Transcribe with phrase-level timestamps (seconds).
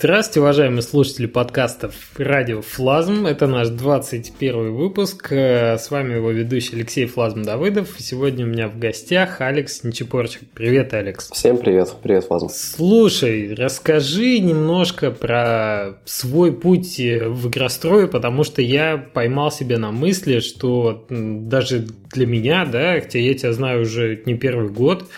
[0.00, 3.26] Здравствуйте, уважаемые слушатели подкастов «Радио Флазм».
[3.26, 5.32] Это наш 21 выпуск.
[5.32, 7.96] Э, с вами его ведущий Алексей Флазм Давыдов.
[7.98, 10.42] Сегодня у меня в гостях Алекс Нечепорчик.
[10.54, 11.32] Привет, Алекс.
[11.32, 11.92] Всем привет.
[12.00, 12.48] Привет, Флазм.
[12.48, 20.38] Слушай, расскажи немножко про свой путь в игрострое, потому что я поймал себя на мысли,
[20.38, 25.10] что даже для меня, да, хотя я тебя знаю уже не первый год,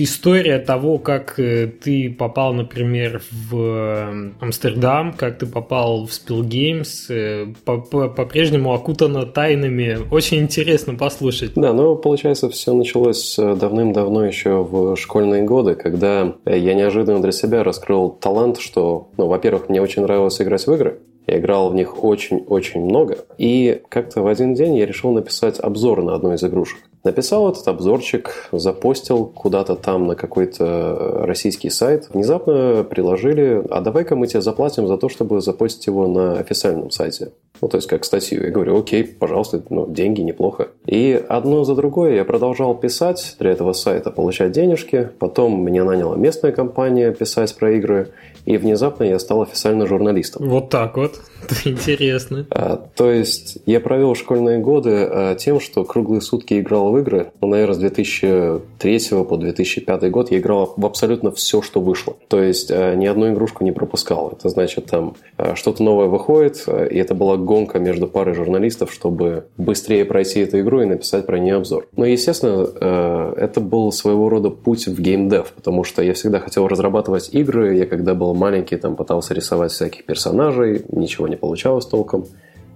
[0.00, 6.42] история того, как э, ты попал, например, в э, Амстердам, как ты попал в Spill
[6.42, 9.98] Games, э, по-прежнему окутана тайнами.
[10.10, 11.52] Очень интересно послушать.
[11.54, 17.64] Да, ну, получается, все началось давным-давно еще в школьные годы, когда я неожиданно для себя
[17.64, 22.02] раскрыл талант, что, ну, во-первых, мне очень нравилось играть в игры, я играл в них
[22.02, 23.18] очень-очень много.
[23.36, 26.78] И как-то в один день я решил написать обзор на одну из игрушек.
[27.08, 32.10] Написал этот обзорчик, запостил куда-то там на какой-то российский сайт.
[32.12, 37.32] Внезапно приложили, а давай-ка мы тебе заплатим за то, чтобы запостить его на официальном сайте.
[37.62, 38.44] Ну, то есть как статью.
[38.44, 40.68] Я говорю, окей, пожалуйста, ну, деньги неплохо.
[40.84, 45.08] И одно за другое я продолжал писать для этого сайта, получать денежки.
[45.18, 48.10] Потом меня наняла местная компания писать про игры.
[48.44, 50.46] И внезапно я стал официально журналистом.
[50.46, 51.20] Вот так вот.
[51.64, 52.46] Интересно.
[52.50, 57.32] А, то есть я провел школьные годы а, тем, что круглые сутки играл в игры.
[57.40, 62.16] Ну, наверное, с 2003 по 2005 год я играл в абсолютно все, что вышло.
[62.28, 64.32] То есть а, ни одну игрушку не пропускал.
[64.36, 68.92] Это значит, там а, что-то новое выходит, а, и это была гонка между парой журналистов,
[68.92, 71.86] чтобы быстрее пройти эту игру и написать про нее обзор.
[71.96, 76.66] Но, естественно, а, это был своего рода путь в геймдев, потому что я всегда хотел
[76.66, 77.76] разрабатывать игры.
[77.76, 82.26] Я когда был маленький, там пытался рисовать всяких персонажей, ничего не получалось толком.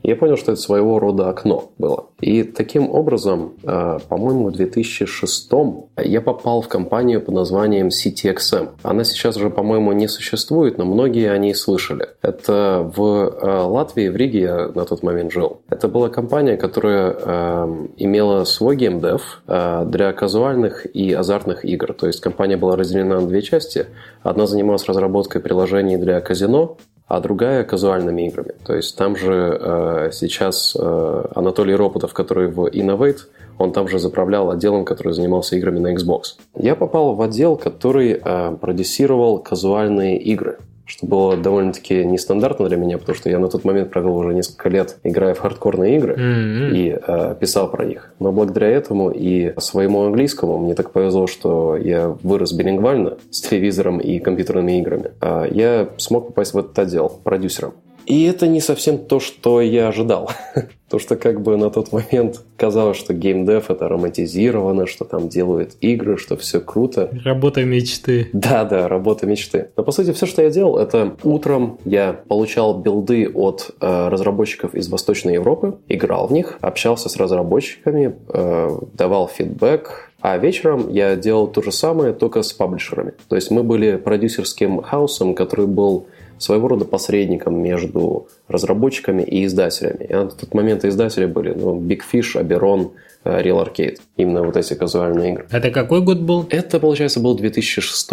[0.02, 2.06] Я понял, что это своего рода окно было.
[2.20, 8.70] И таким образом, э, по-моему, в 2006 я попал в компанию под названием CTXM.
[8.82, 12.08] Она сейчас уже, по-моему, не существует, но многие о ней слышали.
[12.20, 15.62] Это в э, Латвии, в Риге я на тот момент жил.
[15.70, 21.92] Это была компания, которая э, имела свой геймдев для казуальных и азартных игр.
[21.92, 23.86] То есть компания была разделена на две части.
[24.22, 26.76] Одна занималась разработкой приложений для казино,
[27.12, 28.54] а другая казуальными играми.
[28.64, 33.18] То есть там же э, сейчас э, Анатолий Ропотов, который в Innovate,
[33.58, 36.22] он там же заправлял отделом, который занимался играми на Xbox.
[36.56, 40.56] Я попал в отдел, который э, продюсировал казуальные игры
[40.86, 44.68] что было довольно-таки нестандартно для меня, потому что я на тот момент провел уже несколько
[44.68, 46.70] лет, играя в хардкорные игры mm-hmm.
[46.72, 48.12] и э, писал про них.
[48.18, 53.98] Но благодаря этому и своему английскому мне так повезло, что я вырос билингвально с телевизором
[53.98, 55.12] и компьютерными играми.
[55.20, 57.74] Э, я смог попасть в этот отдел продюсером.
[58.12, 60.30] И это не совсем то, что я ожидал.
[60.90, 65.76] то, что как бы на тот момент казалось, что геймдев это романтизировано, что там делают
[65.80, 67.08] игры, что все круто.
[67.24, 68.28] Работа мечты.
[68.34, 69.70] Да, да, работа мечты.
[69.78, 74.74] Но по сути все, что я делал, это утром я получал билды от э, разработчиков
[74.74, 81.16] из Восточной Европы, играл в них, общался с разработчиками, э, давал фидбэк, а вечером я
[81.16, 83.14] делал то же самое, только с паблишерами.
[83.30, 86.08] То есть мы были продюсерским хаусом, который был
[86.42, 90.06] своего рода посредником между разработчиками и издателями.
[90.08, 92.90] И на тот момент издатели были ну, Big Fish, Oberon,
[93.24, 93.98] э, Real Arcade.
[94.16, 95.46] Именно вот эти казуальные игры.
[95.50, 96.46] Это какой год был?
[96.50, 98.10] Это, получается, был 2006.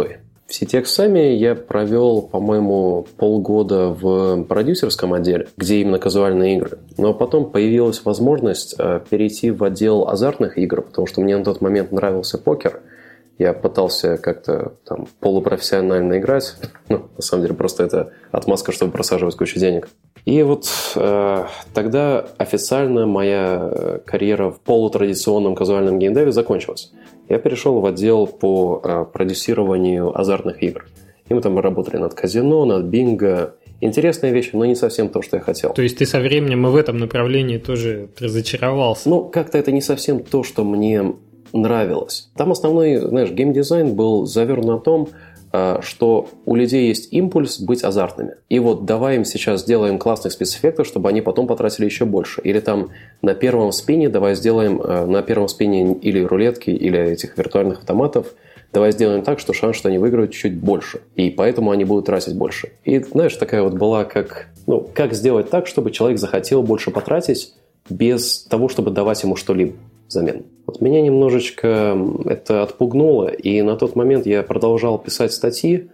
[0.47, 6.79] В сети сами я провел, по-моему, полгода в продюсерском отделе, где именно казуальные игры.
[6.97, 11.61] Но потом появилась возможность э, перейти в отдел азартных игр, потому что мне на тот
[11.61, 12.81] момент нравился покер–
[13.39, 16.55] я пытался как-то там полупрофессионально играть.
[16.89, 19.87] Ну, на самом деле, просто это отмазка, чтобы просаживать кучу денег.
[20.25, 26.91] И вот э, тогда официально моя карьера в полутрадиционном казуальном геймдеве закончилась.
[27.29, 30.85] Я перешел в отдел по э, продюсированию азартных игр.
[31.29, 35.37] И мы там работали над казино, над бинго, Интересная вещь, но не совсем то, что
[35.37, 35.71] я хотел.
[35.71, 39.07] То есть ты со временем и в этом направлении тоже разочаровался?
[39.07, 41.13] Ну, как-то это не совсем то, что мне
[41.53, 42.29] нравилось.
[42.35, 45.09] Там основной, знаешь, геймдизайн был завернут на том,
[45.51, 48.35] э, что у людей есть импульс быть азартными.
[48.49, 52.41] И вот давай им сейчас сделаем классных спецэффектов, чтобы они потом потратили еще больше.
[52.41, 52.89] Или там
[53.21, 58.33] на первом спине давай сделаем э, на первом спине или рулетки, или этих виртуальных автоматов,
[58.73, 61.01] давай сделаем так, что шанс, что они выиграют чуть больше.
[61.15, 62.69] И поэтому они будут тратить больше.
[62.83, 67.53] И знаешь, такая вот была как, ну, как сделать так, чтобы человек захотел больше потратить
[67.89, 69.73] без того, чтобы давать ему что-либо
[70.09, 70.43] взамен.
[70.65, 75.89] Вот меня немножечко это отпугнуло, и на тот момент я продолжал писать статьи,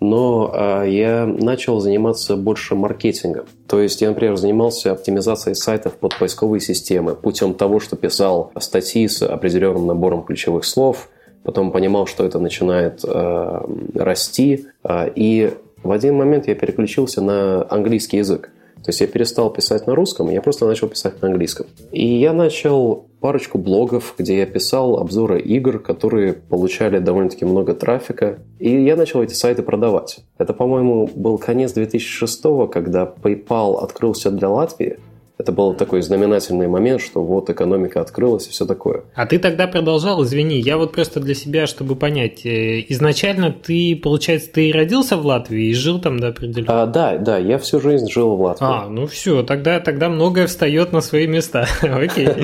[0.00, 3.46] но э, я начал заниматься больше маркетингом.
[3.66, 9.06] То есть я, например, занимался оптимизацией сайтов под поисковые системы путем того, что писал статьи
[9.08, 11.08] с определенным набором ключевых слов,
[11.42, 13.60] потом понимал, что это начинает э,
[13.94, 15.52] расти, э, и
[15.82, 18.50] в один момент я переключился на английский язык.
[18.82, 21.66] То есть я перестал писать на русском, я просто начал писать на английском.
[21.92, 28.38] И я начал парочку блогов, где я писал обзоры игр, которые получали довольно-таки много трафика.
[28.58, 30.20] И я начал эти сайты продавать.
[30.38, 32.42] Это, по-моему, был конец 2006
[32.72, 34.98] когда PayPal открылся для Латвии
[35.40, 39.04] это был такой знаменательный момент, что вот экономика открылась и все такое.
[39.14, 43.98] А ты тогда продолжал, извини, я вот просто для себя, чтобы понять, э, изначально ты,
[44.02, 46.82] получается, ты родился в Латвии и жил там до определенного?
[46.82, 48.66] А, да, да, я всю жизнь жил в Латвии.
[48.68, 52.28] А, ну все, тогда, тогда многое встает на свои места, окей.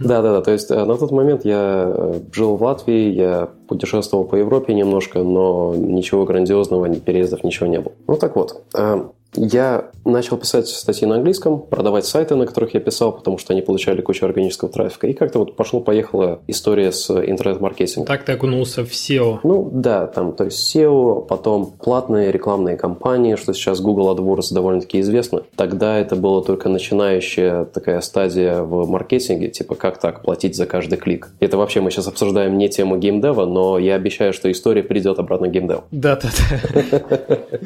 [0.00, 3.48] Да, да, да, то есть э, на тот момент я э, жил в Латвии, я
[3.68, 7.92] путешествовал по Европе немножко, но ничего грандиозного, ни переездов, ничего не было.
[8.06, 8.62] Ну так вот,
[9.34, 13.62] я начал писать статьи на английском, продавать сайты, на которых я писал, потому что они
[13.62, 15.06] получали кучу органического трафика.
[15.06, 18.06] И как-то вот пошло-поехала история с интернет-маркетингом.
[18.06, 19.40] Так ты окунулся в SEO?
[19.42, 25.00] Ну да, там, то есть SEO, потом платные рекламные кампании, что сейчас Google AdWords довольно-таки
[25.00, 25.42] известно.
[25.56, 30.98] Тогда это была только начинающая такая стадия в маркетинге, типа как так платить за каждый
[30.98, 31.30] клик.
[31.40, 35.48] Это вообще мы сейчас обсуждаем не тему геймдева, но я обещаю, что история придет обратно
[35.48, 35.84] к геймдеву.
[35.90, 37.38] Да-да-да.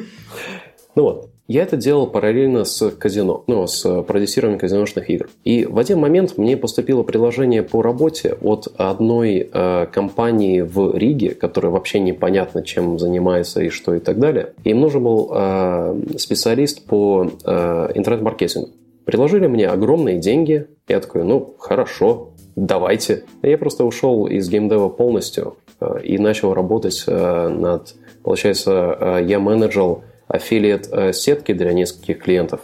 [0.95, 5.29] Ну вот, я это делал параллельно с казино, ну, с продюсированием казиношных игр.
[5.43, 11.31] И в один момент мне поступило предложение по работе от одной э, компании в Риге,
[11.35, 14.53] которая вообще непонятно чем занимается и что и так далее.
[14.63, 18.69] Им нужен был э, специалист по э, интернет-маркетингу.
[19.03, 20.67] Предложили мне огромные деньги.
[20.87, 23.23] Я такой, ну, хорошо, давайте.
[23.41, 27.93] Я просто ушел из геймдева полностью э, и начал работать э, над...
[28.23, 29.97] Получается, э, я менеджер
[30.31, 32.61] аффилиат э, сетки для нескольких клиентов,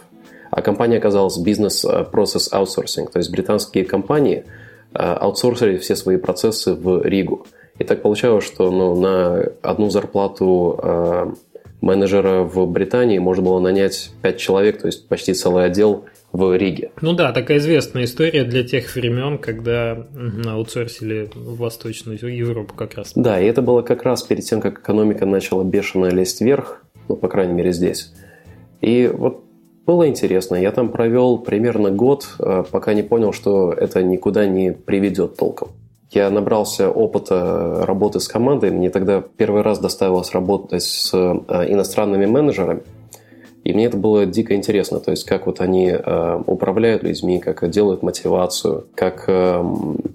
[0.50, 4.44] а компания оказалась бизнес-процесс аутсорсинг, то есть британские компании
[4.94, 7.46] э, аутсорсили все свои процессы в Ригу.
[7.78, 11.32] И так получалось, что ну, на одну зарплату э,
[11.80, 16.90] менеджера в Британии можно было нанять 5 человек, то есть почти целый отдел в Риге.
[17.00, 20.06] Ну да, такая известная история для тех времен, когда
[20.46, 23.12] аутсорсили в Восточную Европу как раз.
[23.14, 27.16] Да, и это было как раз перед тем, как экономика начала бешено лезть вверх, ну,
[27.16, 28.12] по крайней мере, здесь.
[28.80, 29.44] И вот
[29.86, 30.56] было интересно.
[30.56, 35.68] Я там провел примерно год, э, пока не понял, что это никуда не приведет толком.
[36.10, 38.70] Я набрался опыта работы с командой.
[38.70, 41.18] Мне тогда первый раз доставилось работать с э,
[41.72, 42.82] иностранными менеджерами–
[43.68, 47.68] и мне это было дико интересно, то есть как вот они э, управляют людьми, как
[47.68, 49.62] делают мотивацию, как э,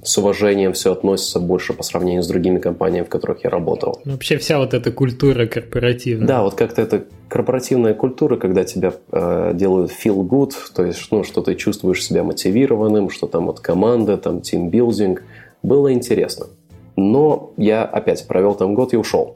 [0.02, 4.02] с уважением все относятся больше по сравнению с другими компаниями, в которых я работал.
[4.06, 6.28] Ну, вообще вся вот эта культура корпоративная.
[6.28, 11.24] Да, вот как-то это корпоративная культура, когда тебя э, делают feel good, то есть ну,
[11.24, 15.22] что ты чувствуешь себя мотивированным, что там вот команда, там тимбилдинг,
[15.62, 16.48] было интересно.
[16.96, 19.36] Но я опять провел там год и ушел.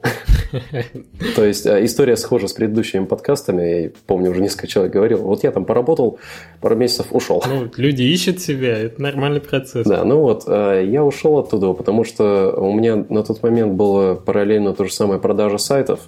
[1.36, 3.62] То есть э, история схожа с предыдущими подкастами.
[3.62, 5.18] Я помню, уже несколько человек говорил.
[5.22, 6.18] Вот я там поработал,
[6.60, 7.42] пару месяцев ушел.
[7.46, 9.86] Ну, люди ищут себя, это нормальный процесс.
[9.86, 14.14] Да, ну вот, э, я ушел оттуда, потому что у меня на тот момент было
[14.14, 16.00] параллельно то же самое продажа сайтов.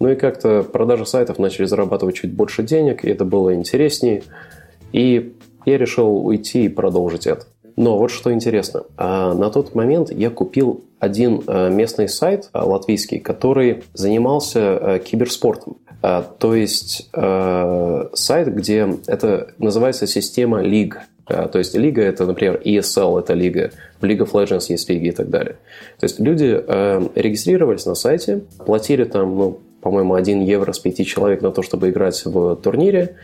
[0.00, 4.22] Ну и как-то продажи сайтов начали зарабатывать чуть больше денег, и это было интереснее.
[4.92, 5.34] И
[5.66, 7.46] я решил уйти и продолжить это.
[7.76, 8.84] Но вот что интересно.
[8.96, 15.76] А, на тот момент я купил один э, местный сайт э, латвийский, который занимался киберспортом.
[16.00, 21.00] А, то есть сайт, где это называется система лиг.
[21.26, 25.08] А, то есть лига это, например, ESL это лига, в League of Legends есть лиги
[25.08, 25.56] и так далее.
[25.98, 26.62] То есть люди
[27.18, 31.90] регистрировались на сайте, платили там, ну, по-моему, 1 евро с 5 человек на то, чтобы
[31.90, 33.16] играть в турнире,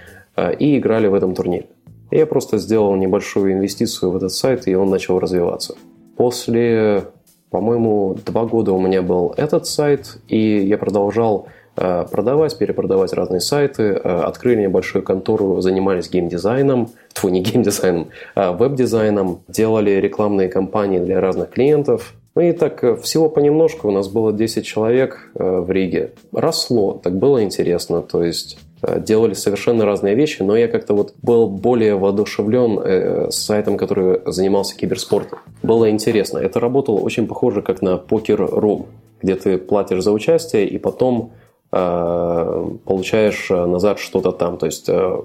[0.59, 1.66] и играли в этом турнире.
[2.11, 5.76] Я просто сделал небольшую инвестицию в этот сайт, и он начал развиваться.
[6.17, 7.05] После,
[7.50, 13.40] по-моему, два года у меня был этот сайт, и я продолжал э, продавать, перепродавать разные
[13.40, 20.99] сайты, э, открыли небольшую контору, занимались геймдизайном, тьфу, не геймдизайном, а веб-дизайном, делали рекламные кампании
[20.99, 22.14] для разных клиентов.
[22.35, 26.11] Ну и так э, всего понемножку, у нас было 10 человек в Риге.
[26.33, 31.49] Росло, так было интересно, то есть делали совершенно разные вещи, но я как-то вот был
[31.49, 35.40] более воодушевлен э, сайтом, который занимался киберспортом.
[35.62, 36.38] Было интересно.
[36.38, 38.87] Это работало очень похоже, как на покер-рум,
[39.22, 41.32] где ты платишь за участие и потом
[41.72, 44.56] э, получаешь назад что-то там.
[44.56, 45.20] То есть э,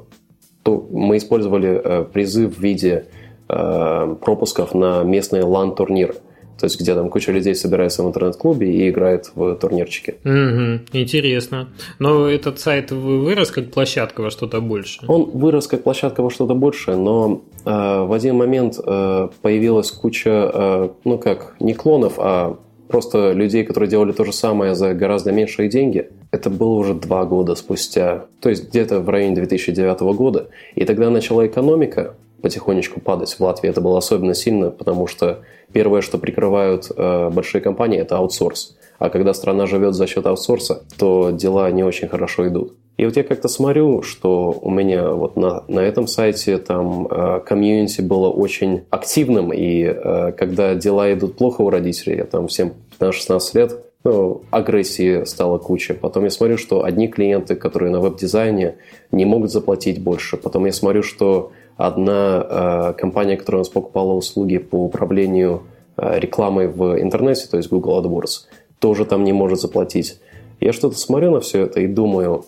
[0.65, 3.05] то мы использовали э, призы в виде
[3.47, 6.15] э, пропусков на местные лан-турниры.
[6.59, 10.15] То есть, где там куча людей собирается в интернет-клубе и играет в турнирчики.
[10.24, 11.69] Угу, интересно.
[12.00, 15.01] Но этот сайт вырос как площадка во что-то больше?
[15.07, 20.51] Он вырос как площадка во что-то больше, но э, в один момент э, появилась куча,
[20.53, 22.57] э, ну как, не клонов, а
[22.88, 27.25] просто людей, которые делали то же самое за гораздо меньшие деньги, это было уже два
[27.25, 30.50] года спустя, то есть где-то в районе 2009 года.
[30.75, 32.15] И тогда начала экономика
[32.46, 33.34] потихонечку падать.
[33.34, 35.40] В Латвии это было особенно сильно, потому что
[35.74, 38.78] первое, что прикрывают э, большие компании, это аутсорс.
[39.00, 42.75] А когда страна живет за счет аутсорса, то дела не очень хорошо идут.
[42.98, 47.40] И вот я как-то смотрю, что у меня вот на, на этом сайте там э,
[47.40, 52.74] комьюнити было очень активным, и э, когда дела идут плохо у родителей, я там всем
[53.00, 55.96] 15-16 лет, ну, агрессии стало куча.
[55.96, 58.75] Потом я смотрю, что одни клиенты, которые на веб-дизайне,
[59.12, 60.38] не могут заплатить больше.
[60.38, 65.63] Потом я смотрю, что одна э, компания, которая у нас покупала услуги по управлению
[65.98, 68.48] э, рекламой в интернете, то есть Google AdWords,
[68.79, 70.20] тоже там не может заплатить.
[70.60, 72.46] Я что-то смотрю на все это и думаю,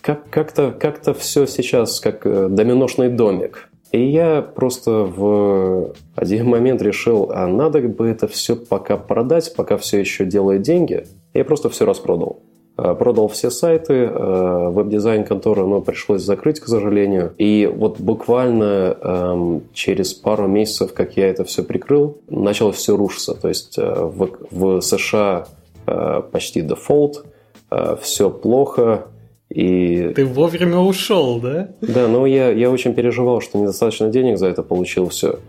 [0.00, 3.68] как, как-то, как-то все сейчас как э, доминошный домик.
[3.90, 9.78] И я просто в один момент решил, а надо бы это все пока продать, пока
[9.78, 11.06] все еще делает деньги.
[11.32, 12.42] Я просто все распродал.
[12.78, 17.34] А, продал все сайты, а, веб-дизайн конторы, но пришлось закрыть, к сожалению.
[17.36, 23.34] И вот буквально эм, через пару месяцев, как я это все прикрыл, начало все рушиться.
[23.34, 25.48] То есть э, в, в США
[25.86, 27.26] э, почти дефолт,
[27.72, 29.06] э, все плохо,
[29.50, 30.12] и...
[30.14, 31.70] Ты вовремя ушел, да?
[31.80, 35.40] Да, но я, я очень переживал, что недостаточно денег за это получил все.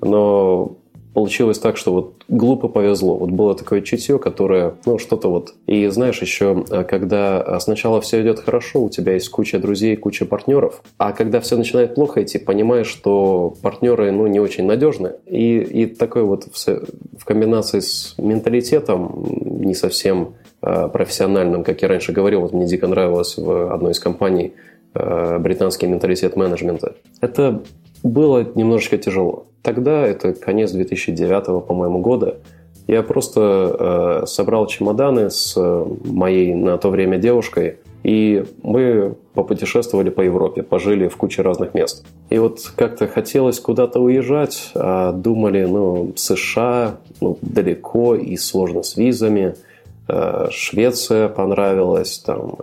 [0.00, 0.76] Но
[1.14, 3.16] получилось так, что вот глупо повезло.
[3.16, 5.54] Вот было такое чутье, которое, ну, что-то вот.
[5.66, 9.96] И знаешь, еще, э, когда э, сначала все идет хорошо, у тебя есть куча друзей,
[9.96, 15.12] куча партнеров, а когда все начинает плохо идти, понимаешь, что партнеры, ну, не очень надежны.
[15.26, 16.66] И, и такой вот в,
[17.18, 19.24] в комбинации с менталитетом
[19.60, 24.00] не совсем Э, профессиональным, как я раньше говорил, вот мне дико нравилось в одной из
[24.00, 24.54] компаний
[24.94, 26.96] британский менталитет менеджмента.
[27.20, 27.62] Это
[28.02, 29.46] было немножечко тяжело.
[29.62, 32.38] Тогда, это конец 2009, по-моему, года,
[32.86, 35.56] я просто э, собрал чемоданы с
[36.04, 42.06] моей на то время девушкой, и мы попутешествовали по Европе, пожили в куче разных мест.
[42.30, 48.96] И вот как-то хотелось куда-то уезжать, а думали, ну, США, ну, далеко и сложно с
[48.96, 49.54] визами–
[50.08, 52.56] Э, Швеция понравилась, там,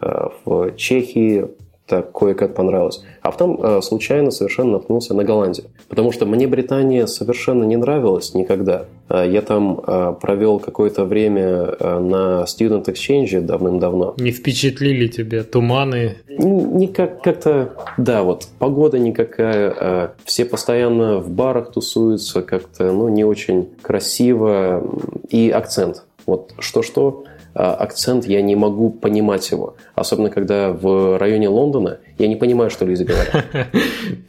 [0.00, 1.48] э, в Чехии
[1.92, 3.04] так кое-как понравилось.
[3.20, 5.66] А потом э, случайно совершенно наткнулся на Голландию.
[5.90, 8.86] Потому что мне Британия совершенно не нравилась никогда.
[9.10, 9.76] Я там
[10.22, 14.14] провел какое-то время на Student Exchange давным-давно.
[14.16, 16.16] Не впечатлили тебя туманы?
[16.28, 20.14] Никак как-то, да, вот погода никакая.
[20.24, 24.82] Все постоянно в барах тусуются, как-то, ну, не очень красиво.
[25.28, 29.76] И акцент вот что-что, акцент, я не могу понимать его.
[29.94, 33.44] Особенно, когда в районе Лондона я не понимаю, что люди говорят.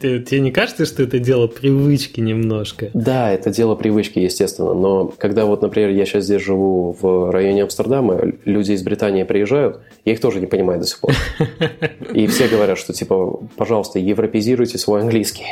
[0.00, 2.90] Тебе не кажется, что это дело привычки немножко?
[2.94, 4.74] Да, это дело привычки, естественно.
[4.74, 9.80] Но когда вот, например, я сейчас здесь живу в районе Амстердама, люди из Британии приезжают,
[10.04, 11.14] я их тоже не понимаю до сих пор.
[12.12, 15.46] И все говорят, что типа, пожалуйста, европезируйте свой английский.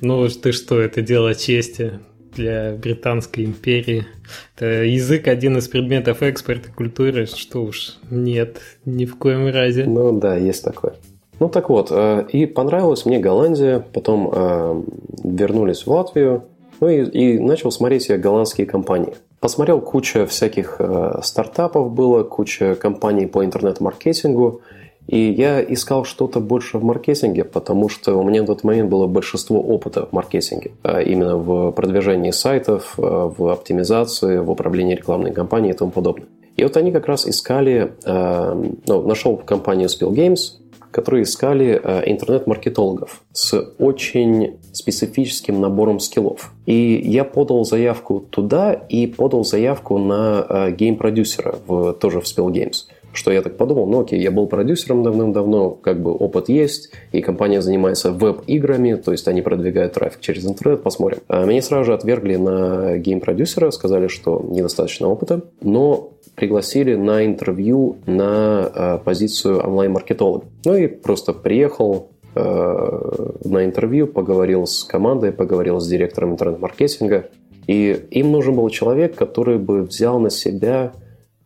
[0.00, 2.00] Ну ты что, это дело чести
[2.36, 4.06] для Британской империи.
[4.54, 9.84] Это язык один из предметов экспорта культуры, что уж нет, ни в коем разе.
[9.86, 10.94] Ну да, есть такое.
[11.38, 14.82] Ну так вот, э, и понравилась мне Голландия, потом э,
[15.24, 16.44] вернулись в Латвию,
[16.80, 19.14] ну и, и начал смотреть я голландские компании.
[19.40, 24.62] Посмотрел куча всяких э, стартапов было, куча компаний по интернет-маркетингу,
[25.06, 29.06] и я искал что-то больше в маркетинге, потому что у меня в тот момент было
[29.06, 30.72] большинство опыта в маркетинге.
[30.82, 36.26] А именно в продвижении сайтов, а, в оптимизации, в управлении рекламной кампанией и тому подобное.
[36.56, 40.58] И вот они как раз искали, а, ну, нашел компанию Spill Games,
[40.90, 46.54] которые искали интернет-маркетологов с очень специфическим набором скиллов.
[46.64, 52.86] И я подал заявку туда и подал заявку на гейм-продюсера в, тоже в Spill Games
[53.16, 57.20] что я так подумал, ну окей, я был продюсером давным-давно, как бы опыт есть, и
[57.20, 61.18] компания занимается веб-играми, то есть они продвигают трафик через интернет, посмотрим.
[61.28, 67.96] А меня сразу же отвергли на гейм-продюсера, сказали, что недостаточно опыта, но пригласили на интервью
[68.06, 70.44] на э, позицию онлайн-маркетолога.
[70.64, 77.30] Ну и просто приехал, э, на интервью, поговорил с командой, поговорил с директором интернет-маркетинга.
[77.66, 80.92] И им нужен был человек, который бы взял на себя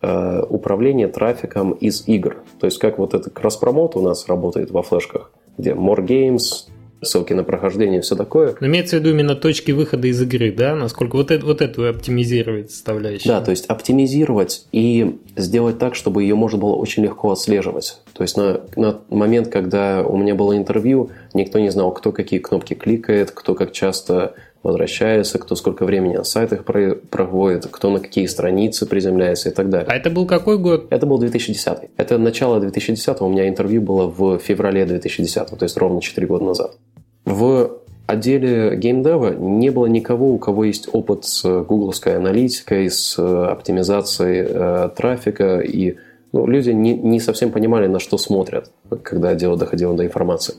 [0.02, 2.38] управление трафиком из игр.
[2.58, 6.70] То есть как вот этот кросс-промоут у нас работает во флешках, где more games,
[7.02, 8.54] ссылки на прохождение, все такое.
[8.60, 10.74] Но имеется в виду именно точки выхода из игры, да?
[10.74, 13.28] Насколько вот, это, вот эту оптимизировать составляющую?
[13.28, 18.00] Да, то есть оптимизировать и сделать так, чтобы ее можно было очень легко отслеживать.
[18.12, 22.40] То есть на, на момент, когда у меня было интервью, никто не знал, кто какие
[22.40, 28.26] кнопки кликает, кто как часто возвращается, кто сколько времени на сайтах проводит, кто на какие
[28.26, 29.88] страницы приземляется и так далее.
[29.88, 30.86] А это был какой год?
[30.90, 31.90] Это был 2010.
[31.96, 36.44] Это начало 2010, у меня интервью было в феврале 2010, то есть ровно 4 года
[36.44, 36.76] назад.
[37.24, 44.46] В отделе геймдева не было никого, у кого есть опыт с гугловской аналитикой, с оптимизацией
[44.46, 45.96] э, трафика, и
[46.32, 48.70] ну, люди не, не совсем понимали, на что смотрят,
[49.02, 50.54] когда дело доходило до информации.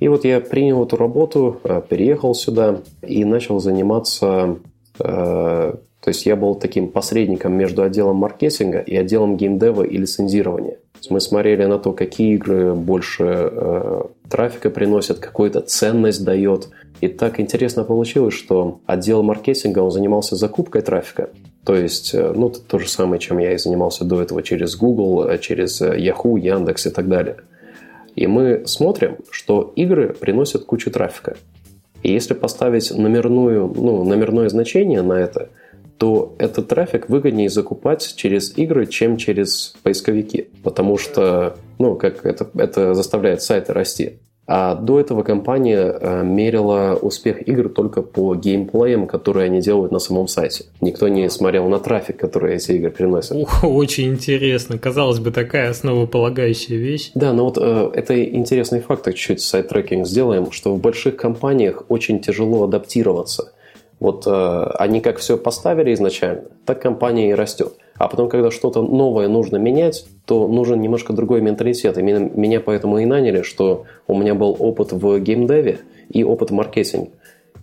[0.00, 4.56] И вот я принял эту работу, э, переехал сюда и начал заниматься...
[5.00, 10.76] Э, то есть я был таким посредником между отделом маркетинга и отделом геймдева и лицензирования.
[11.02, 16.68] То мы смотрели на то, какие игры больше э, трафика приносят, какую-то ценность дает.
[17.00, 21.30] И так интересно получилось, что отдел маркетинга он занимался закупкой трафика.
[21.64, 24.76] То есть, э, ну, это то же самое, чем я и занимался до этого через
[24.76, 27.38] Google, через Yahoo, Яндекс и так далее–
[28.18, 31.36] и мы смотрим, что игры приносят кучу трафика.
[32.02, 35.50] И если поставить номерную, ну, номерное значение на это,
[35.98, 40.48] то этот трафик выгоднее закупать через игры, чем через поисковики.
[40.64, 44.18] Потому что, ну, как это, это заставляет сайты расти.
[44.50, 49.98] А до этого компания э, мерила успех игр только по геймплеям, которые они делают на
[49.98, 50.64] самом сайте.
[50.80, 53.36] Никто не смотрел на трафик, который эти игры приносят.
[53.36, 54.78] Ух, очень интересно.
[54.78, 57.10] Казалось бы, такая основополагающая вещь.
[57.14, 62.18] Да, но вот э, это интересный факт, чуть-чуть сайт-трекинг сделаем, что в больших компаниях очень
[62.18, 63.52] тяжело адаптироваться.
[64.00, 67.74] Вот э, они как все поставили изначально, так компания и растет.
[67.98, 71.98] А потом, когда что-то новое нужно менять, то нужен немножко другой менталитет.
[71.98, 76.54] И меня, поэтому и наняли, что у меня был опыт в геймдеве и опыт в
[76.54, 77.10] маркетинге.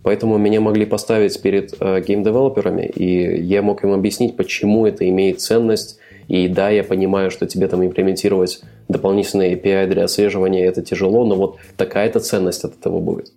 [0.02, 5.40] Поэтому меня могли поставить перед э, геймдевелоперами, и я мог им объяснить, почему это имеет
[5.40, 5.98] ценность.
[6.28, 11.34] И да, я понимаю, что тебе там имплементировать дополнительные API для отслеживания это тяжело, но
[11.34, 13.32] вот такая-то ценность от этого будет.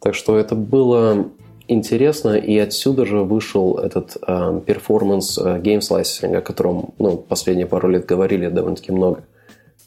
[0.00, 1.28] Так что это было
[1.72, 7.66] интересно, и отсюда же вышел этот э, перформанс э, game slicing, о котором ну, последние
[7.66, 9.24] пару лет говорили довольно-таки много.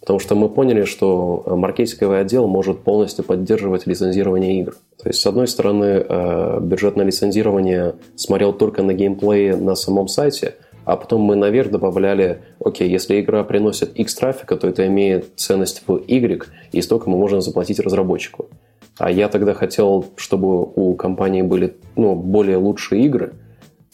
[0.05, 4.75] Потому что мы поняли, что э, маркетинговый отдел может полностью поддерживать лицензирование игр.
[5.01, 10.55] То есть, с одной стороны, э, бюджетное лицензирование смотрел только на геймплей на самом сайте,
[10.83, 15.81] а потом мы наверх добавляли, окей, если игра приносит X трафика, то это имеет ценность
[15.87, 18.47] в Y, и столько мы можем заплатить разработчику.
[18.97, 23.33] А я тогда хотел, чтобы у компании были ну, более лучшие игры,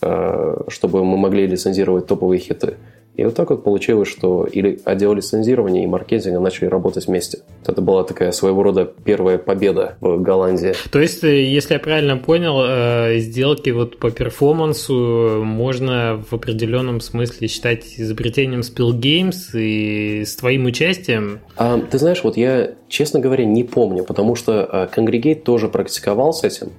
[0.01, 2.75] э, чтобы мы могли лицензировать топовые хиты.
[3.21, 7.41] И вот так вот получилось, что или отдел лицензирования и маркетинга начали работать вместе.
[7.67, 10.73] Это была такая своего рода первая победа в Голландии.
[10.91, 16.99] То есть, э, если я правильно понял, э, сделки вот по перформансу можно в определенном
[16.99, 21.41] смысле считать изобретением Spill Games и с твоим участием?
[21.57, 26.33] А, ты знаешь, вот я, честно говоря, не помню, потому что а, Congregate тоже практиковал
[26.33, 26.71] с этим,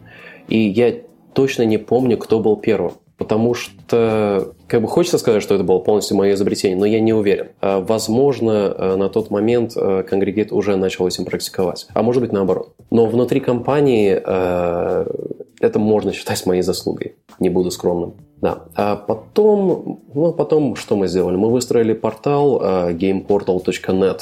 [0.48, 0.92] и я
[1.34, 5.78] точно не помню, кто был первым потому что как бы хочется сказать, что это было
[5.78, 7.50] полностью мое изобретение, но я не уверен.
[7.60, 12.32] А, возможно, а, на тот момент Congregate а, уже начал этим практиковать, а может быть
[12.32, 12.74] наоборот.
[12.90, 18.14] Но внутри компании это можно считать моей заслугой, не буду скромным.
[18.40, 18.64] Да.
[18.74, 21.36] А потом, ну, потом что мы сделали?
[21.36, 24.18] Мы выстроили портал gameportal.net.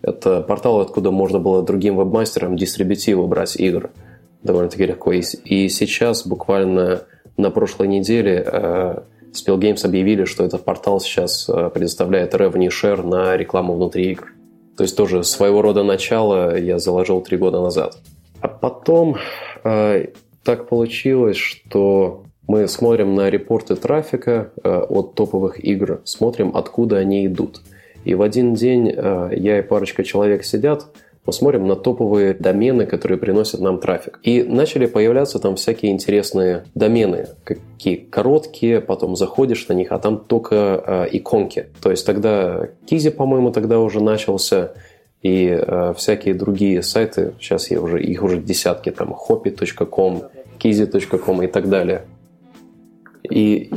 [0.00, 3.90] Это портал, откуда можно было другим вебмастерам дистрибутивы брать игр
[4.42, 5.12] довольно-таки легко.
[5.12, 7.02] И, и сейчас буквально
[7.38, 8.98] на прошлой неделе э,
[9.32, 14.32] Spill Games объявили, что этот портал сейчас э, предоставляет revenue share на рекламу внутри игр.
[14.76, 17.96] То есть тоже своего рода начало я заложил три года назад.
[18.40, 19.16] А потом
[19.64, 20.06] э,
[20.44, 27.26] так получилось, что мы смотрим на репорты трафика э, от топовых игр, смотрим, откуда они
[27.26, 27.60] идут.
[28.04, 30.86] И в один день э, я и парочка человек сидят,
[31.28, 34.18] посмотрим на топовые домены, которые приносят нам трафик.
[34.22, 40.20] И начали появляться там всякие интересные домены, какие короткие, потом заходишь на них, а там
[40.20, 40.54] только
[40.86, 41.66] э, иконки.
[41.82, 44.72] То есть тогда Кизи, по-моему, тогда уже начался,
[45.20, 50.22] и э, всякие другие сайты, сейчас я уже, их уже десятки, там hoppy.com,
[50.58, 52.06] kizy.com и так далее.
[53.30, 53.70] И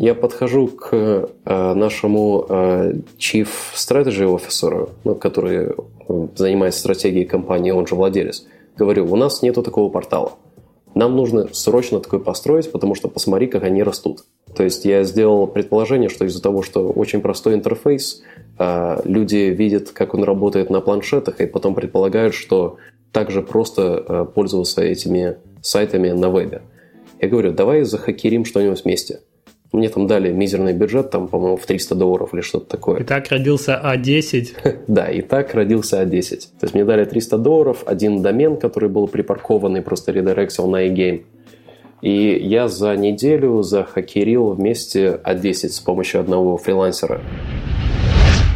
[0.00, 5.74] я подхожу к э, нашему э, Chief Strategy Officer, ну, который
[6.36, 8.46] занимается стратегией компании, он же владелец.
[8.78, 10.32] Говорю, у нас нету такого портала.
[10.94, 14.24] Нам нужно срочно такой построить, потому что посмотри, как они растут.
[14.56, 18.22] То есть я сделал предположение, что из-за того, что очень простой интерфейс,
[18.58, 22.78] э, люди видят, как он работает на планшетах, и потом предполагают, что
[23.12, 26.62] также просто э, пользоваться этими сайтами на вебе.
[27.20, 29.20] Я говорю, давай захакерим что-нибудь вместе.
[29.72, 33.00] Мне там дали мизерный бюджет, там, по-моему, в 300 долларов или что-то такое.
[33.00, 34.82] И так родился А10.
[34.88, 36.38] да, и так родился А10.
[36.58, 41.22] То есть мне дали 300 долларов, один домен, который был припаркованный, просто редирексил на e-game.
[42.02, 47.20] И я за неделю захакерил вместе А10 с помощью одного фрилансера.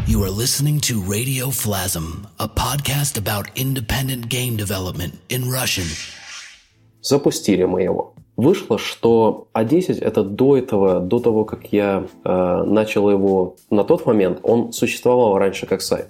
[0.09, 5.87] You are listening to Radio Flasm, a podcast about independent game development in Russian.
[7.03, 8.14] Запустили мы его.
[8.37, 14.07] Вышло, что А10 это до этого, до того, как я э, начал его на тот
[14.07, 16.09] момент, он существовал раньше как сайт.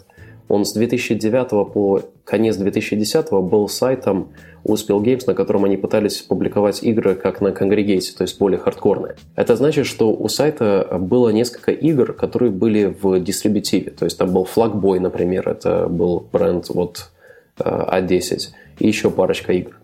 [0.49, 4.29] Он с 2009 по конец 2010 был сайтом
[4.63, 9.17] у Games, на котором они пытались публиковать игры как на конгрегейте, то есть более хардкорные.
[9.37, 13.91] Это значит, что у сайта было несколько игр, которые были в дистрибутиве.
[13.91, 17.11] То есть там был Flagboy, например, это был бренд вот
[17.59, 18.39] A10,
[18.79, 19.77] и еще парочка игр.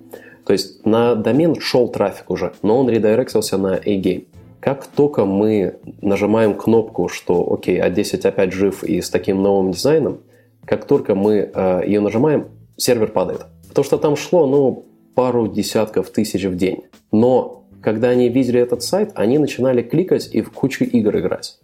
[0.51, 4.27] То есть на домен шел трафик уже, но он редиректился на A-Game.
[4.59, 10.23] Как только мы нажимаем кнопку, что окей, A10 опять жив и с таким новым дизайном,
[10.65, 13.43] как только мы э, ее нажимаем, сервер падает.
[13.69, 16.83] Потому что там шло, ну, пару десятков тысяч в день.
[17.13, 21.61] Но когда они видели этот сайт, они начинали кликать и в кучу игр играть.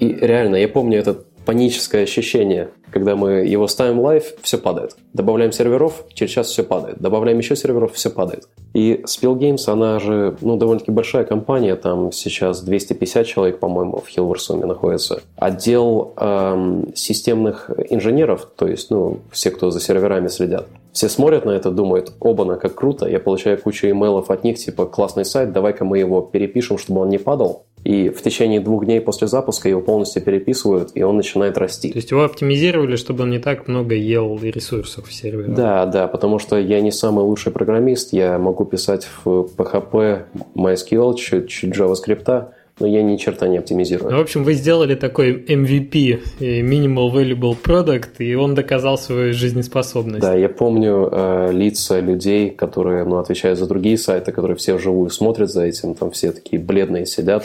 [0.00, 4.96] И реально, я помню это паническое ощущение, когда мы его ставим live, все падает.
[5.12, 6.98] Добавляем серверов, через час все падает.
[7.00, 8.48] Добавляем еще серверов, все падает.
[8.72, 14.08] И Spill Games, она же, ну, довольно-таки большая компания, там сейчас 250 человек, по-моему, в
[14.08, 15.22] Хилверсуме находится.
[15.36, 21.50] Отдел эм, системных инженеров, то есть, ну, все, кто за серверами следят, все смотрят на
[21.50, 25.84] это, думают, оба-на, как круто, я получаю кучу имейлов от них, типа, классный сайт, давай-ка
[25.84, 27.64] мы его перепишем, чтобы он не падал.
[27.84, 31.90] И в течение двух дней после запуска его полностью переписывают, и он начинает расти.
[31.92, 35.48] То есть его оптимизировали, чтобы он не так много ел ресурсов в сервере?
[35.48, 40.22] Да, да, потому что я не самый лучший программист, я могу писать в PHP,
[40.54, 42.48] MySQL, чуть-чуть JavaScript,
[42.80, 44.10] но я ни черта не оптимизирую.
[44.10, 50.20] Ну, в общем, вы сделали такой MVP, Minimal Valuable Product, и он доказал свою жизнеспособность.
[50.20, 55.10] Да, я помню э, лица людей, которые ну, отвечают за другие сайты, которые все вживую
[55.10, 57.44] смотрят за этим, там все такие бледные сидят.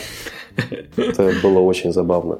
[0.97, 2.39] Это было очень забавно.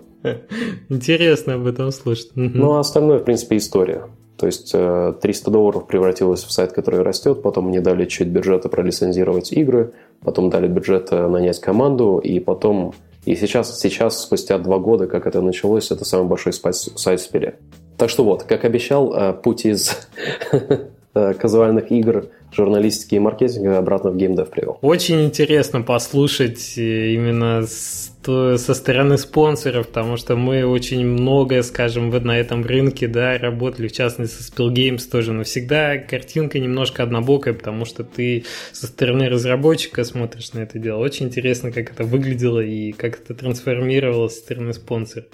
[0.90, 2.32] Интересно об этом слушать.
[2.36, 4.04] Ну, а остальное, в принципе, история.
[4.40, 8.70] То есть 300 э, долларов превратилось в сайт, который растет, потом мне дали чуть бюджета
[8.70, 9.92] пролицензировать игры,
[10.24, 12.94] потом дали бюджет нанять команду, и потом...
[13.26, 17.56] И сейчас, сейчас, спустя два года, как это началось, это самый большой сайт в спиле.
[17.98, 20.08] Так что вот, как обещал, э, путь из
[21.14, 24.78] э, казуальных игр журналистики и маркетинга обратно в геймдев привел.
[24.82, 32.24] Очень интересно послушать именно с со стороны спонсоров, потому что мы очень много, скажем, вот
[32.26, 37.04] на этом рынке, да, работали, в частности, с Spill Games тоже, но всегда картинка немножко
[37.04, 41.00] однобокая, потому что ты со стороны разработчика смотришь на это дело.
[41.00, 45.26] Очень интересно, как это выглядело и как это трансформировалось со стороны спонсора.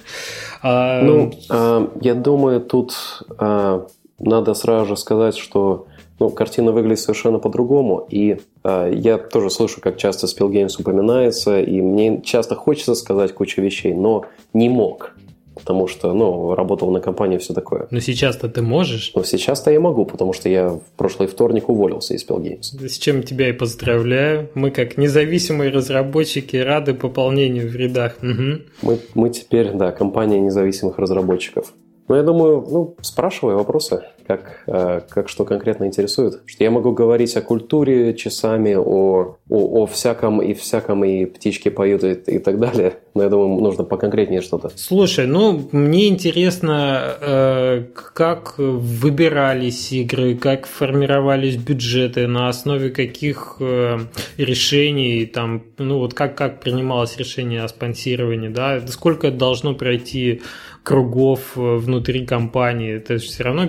[0.62, 1.02] А...
[1.02, 2.94] Ну, а, я думаю, тут
[3.38, 3.88] а,
[4.20, 5.88] надо сразу же сказать, что
[6.20, 8.08] ну, картина выглядит совершенно по-другому.
[8.10, 13.62] И я тоже слышу, как часто Spill Games упоминается, и мне часто хочется сказать кучу
[13.62, 15.16] вещей, но не мог.
[15.56, 17.88] Потому что, ну, работал на компании, все такое.
[17.90, 19.14] Но сейчас-то ты можешь?
[19.16, 22.88] Но сейчас-то я могу, потому что я в прошлый вторник уволился из Spill Games.
[22.88, 24.50] С чем тебя и поздравляю.
[24.54, 28.18] Мы, как независимые разработчики, рады пополнению в рядах.
[28.22, 28.62] Угу.
[28.82, 31.74] Мы, мы теперь, да, компания независимых разработчиков.
[32.08, 36.42] Ну, я думаю, ну, спрашивай вопросы, как, э, как что конкретно интересует.
[36.46, 41.70] Что я могу говорить о культуре часами, о, о, о всяком и всяком, и птички
[41.70, 42.98] поют и, и так далее.
[43.14, 44.72] Но я думаю, нужно поконкретнее что-то.
[44.76, 47.84] Слушай, ну, мне интересно, э,
[48.14, 54.00] как выбирались игры, как формировались бюджеты, на основе каких э,
[54.38, 60.42] решений, там, ну, вот как, как принималось решение о спонсировании, да, сколько должно пройти
[60.86, 62.94] кругов внутри компании.
[62.94, 63.66] Это все равно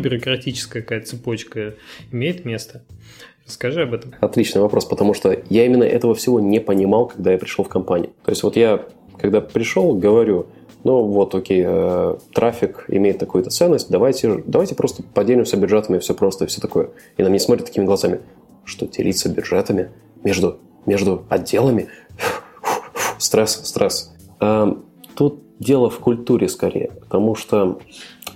[0.46, 1.74] бюрократическая какая-то цепочка
[2.12, 2.82] имеет место.
[3.46, 4.14] Расскажи об этом.
[4.20, 8.10] Отличный вопрос, потому что я именно этого всего не понимал, когда я пришел в компанию.
[8.24, 8.84] То есть вот я,
[9.18, 10.46] когда пришел, говорю,
[10.84, 16.46] ну вот, окей, э, трафик имеет такую-то ценность, давайте, давайте просто поделимся бюджетами, все просто
[16.46, 16.90] все такое.
[17.16, 18.20] И на меня смотрят такими глазами,
[18.64, 19.90] что делиться бюджетами
[20.24, 21.88] между, между отделами?
[23.18, 24.12] Стресс, стресс.
[24.40, 24.84] Эм,
[25.16, 27.78] тут дело в культуре скорее, потому что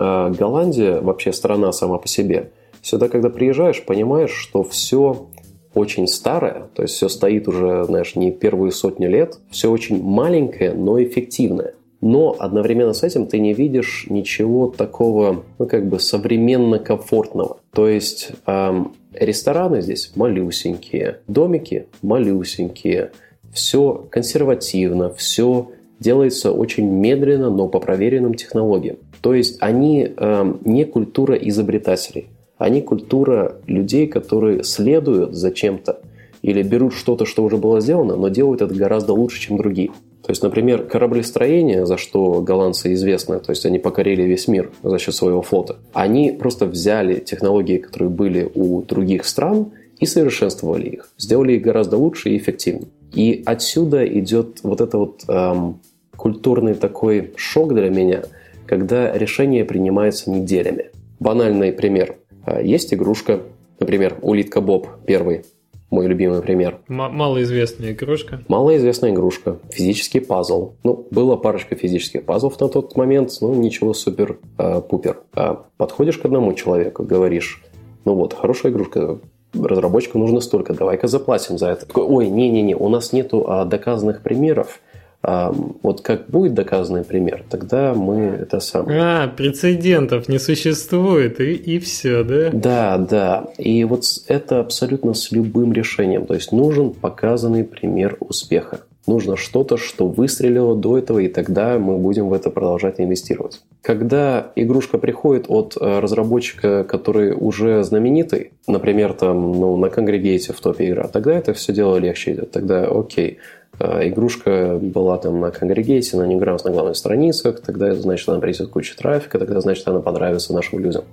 [0.01, 2.51] э, Голландия вообще страна сама по себе.
[2.83, 5.29] Сюда, когда приезжаешь, понимаешь, что все
[5.75, 10.73] очень старое, то есть все стоит уже, знаешь, не первую сотню лет, все очень маленькое,
[10.73, 11.75] но эффективное.
[12.01, 17.59] Но одновременно с этим ты не видишь ничего такого, ну, как бы современно комфортного.
[17.73, 23.13] То есть эм, рестораны здесь малюсенькие, домики малюсенькие,
[23.53, 28.97] все консервативно, все делается очень медленно, но по проверенным технологиям.
[29.21, 32.29] То есть они э, не культура изобретателей,
[32.59, 36.01] они культура людей, которые следуют за чем-то
[36.43, 39.91] или берут что-то, что уже было сделано, но делают это гораздо лучше, чем другие.
[40.23, 44.99] То есть, например, кораблестроение, за что голландцы известны, то есть они покорили весь мир за
[44.99, 51.11] счет своего флота, они просто взяли технологии, которые были у других стран, и совершенствовали их,
[51.19, 52.89] сделали их гораздо лучше и эффективнее.
[53.13, 55.81] И отсюда идет вот это вот эм,
[56.17, 58.23] культурный такой шок для меня,
[58.71, 60.93] когда решение принимается неделями.
[61.19, 62.19] Банальный пример.
[62.47, 63.41] Э, есть игрушка,
[63.81, 65.43] например, улитка Боб первый,
[65.91, 66.79] мой любимый пример.
[66.89, 68.45] М- малоизвестная игрушка.
[68.47, 69.59] Малоизвестная игрушка.
[69.71, 70.75] Физический пазл.
[70.85, 75.17] Ну, было парочка физических пазлов на тот момент, но ничего супер-пупер.
[75.17, 77.65] Э, а подходишь к одному человеку, говоришь,
[78.05, 79.19] ну вот, хорошая игрушка,
[79.53, 81.87] разработчику нужно столько, давай-ка заплатим за это.
[82.01, 84.79] Ой, не-не-не, у нас нету а, доказанных примеров,
[85.23, 89.01] а, вот как будет доказанный пример, тогда мы это самое.
[89.01, 92.51] А, прецедентов не существует, и, и все, да?
[92.53, 93.45] Да, да.
[93.59, 96.25] И вот это абсолютно с любым решением.
[96.25, 98.81] То есть нужен показанный пример успеха.
[99.07, 103.61] Нужно что-то, что выстрелило до этого, и тогда мы будем в это продолжать инвестировать.
[103.83, 110.61] Когда игрушка приходит от э, разработчика, который уже знаменитый, например, там, ну, на конгрегейте в
[110.61, 112.53] топе игра, тогда это все дело легче идет.
[112.53, 113.39] Тогда окей,
[113.79, 118.97] игрушка была там на конгрегейте, на не на главных страницах, тогда значит она принесет кучу
[118.97, 121.05] трафика, тогда значит она понравится нашим людям.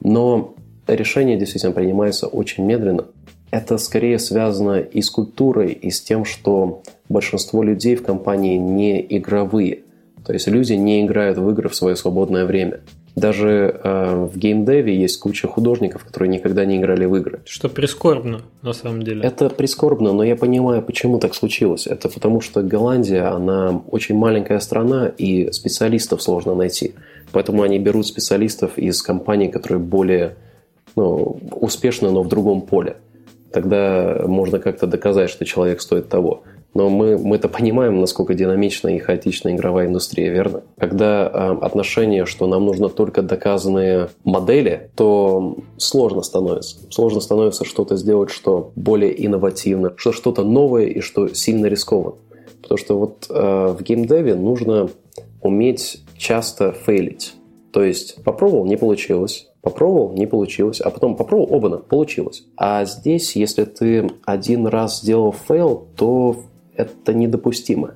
[0.00, 0.54] Но
[0.86, 3.06] решение действительно принимается очень медленно.
[3.50, 9.00] Это скорее связано и с культурой, и с тем, что большинство людей в компании не
[9.16, 9.82] игровые.
[10.26, 12.80] То есть люди не играют в игры в свое свободное время.
[13.16, 17.40] Даже э, в геймдеве есть куча художников, которые никогда не играли в игры.
[17.44, 19.22] Что прискорбно, на самом деле.
[19.22, 21.86] Это прискорбно, но я понимаю, почему так случилось.
[21.86, 26.94] Это потому, что Голландия, она очень маленькая страна, и специалистов сложно найти.
[27.30, 30.34] Поэтому они берут специалистов из компаний, которые более
[30.96, 32.96] ну, успешны, но в другом поле.
[33.52, 36.42] Тогда можно как-то доказать, что человек стоит того.
[36.74, 40.62] Но мы, мы-то понимаем, насколько динамична и хаотична игровая индустрия, верно?
[40.76, 46.78] Когда э, отношение, что нам нужно только доказанные модели, то сложно становится.
[46.90, 52.16] Сложно становится что-то сделать, что более инновативно, что что-то новое и что сильно рискованно.
[52.60, 54.88] Потому что вот э, в геймдеве нужно
[55.42, 57.34] уметь часто fail ить.
[57.72, 59.48] То есть попробовал, не получилось.
[59.60, 62.44] Попробовал, не получилось, а потом попробовал, опа, получилось.
[62.56, 66.36] А здесь, если ты один раз сделал fail, то
[66.76, 67.94] это недопустимо.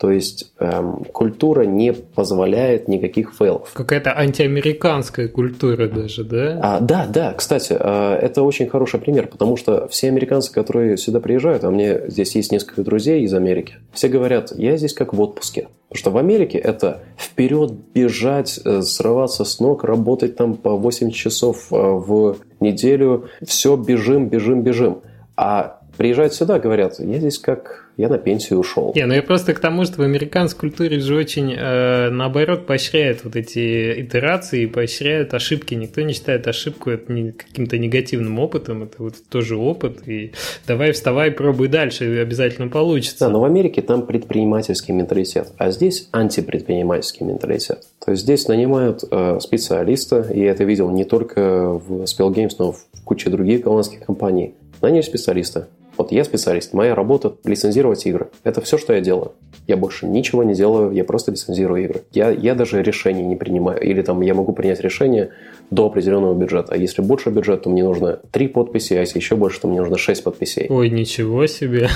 [0.00, 3.70] То есть эм, культура не позволяет никаких fail ов.
[3.74, 6.58] Какая-то антиамериканская культура даже, да?
[6.62, 7.34] А, да, да.
[7.34, 12.08] Кстати, э, это очень хороший пример, потому что все американцы, которые сюда приезжают, а мне
[12.08, 15.68] здесь есть несколько друзей из Америки, все говорят, я здесь как в отпуске.
[15.90, 21.10] Потому что в Америке это вперед бежать, э, срываться с ног, работать там по 8
[21.10, 25.02] часов э, в неделю, все бежим, бежим, бежим.
[25.36, 28.92] А приезжают сюда, говорят, я здесь как я на пенсию ушел.
[28.94, 33.24] Не, ну я просто к тому, что в американской культуре же очень, э, наоборот, поощряют
[33.24, 35.74] вот эти итерации, поощряют ошибки.
[35.74, 40.08] Никто не считает ошибку это не, каким-то негативным опытом, это вот тоже опыт.
[40.08, 40.32] И
[40.66, 43.26] давай вставай, пробуй дальше, и обязательно получится.
[43.26, 47.84] Да, но в Америке там предпринимательский менталитет, а здесь антипредпринимательский менталитет.
[48.04, 52.52] То есть здесь нанимают э, специалиста, и я это видел не только в Spell Games,
[52.58, 54.54] но в куче других голландских компаний.
[54.80, 55.68] Наняли специалиста,
[56.00, 58.30] вот я специалист, моя работа– лицензировать игры.
[58.42, 59.32] Это все, что я делаю.
[59.66, 62.02] Я больше ничего не делаю, я просто лицензирую игры.
[62.12, 63.80] Я, я даже решений не принимаю.
[63.82, 65.30] Или там я могу принять решение
[65.70, 66.72] до определенного бюджета.
[66.72, 69.80] А если больше бюджета, то мне нужно три подписи, а если еще больше, то мне
[69.80, 70.66] нужно шесть подписей.
[70.70, 71.90] Ой, ничего себе.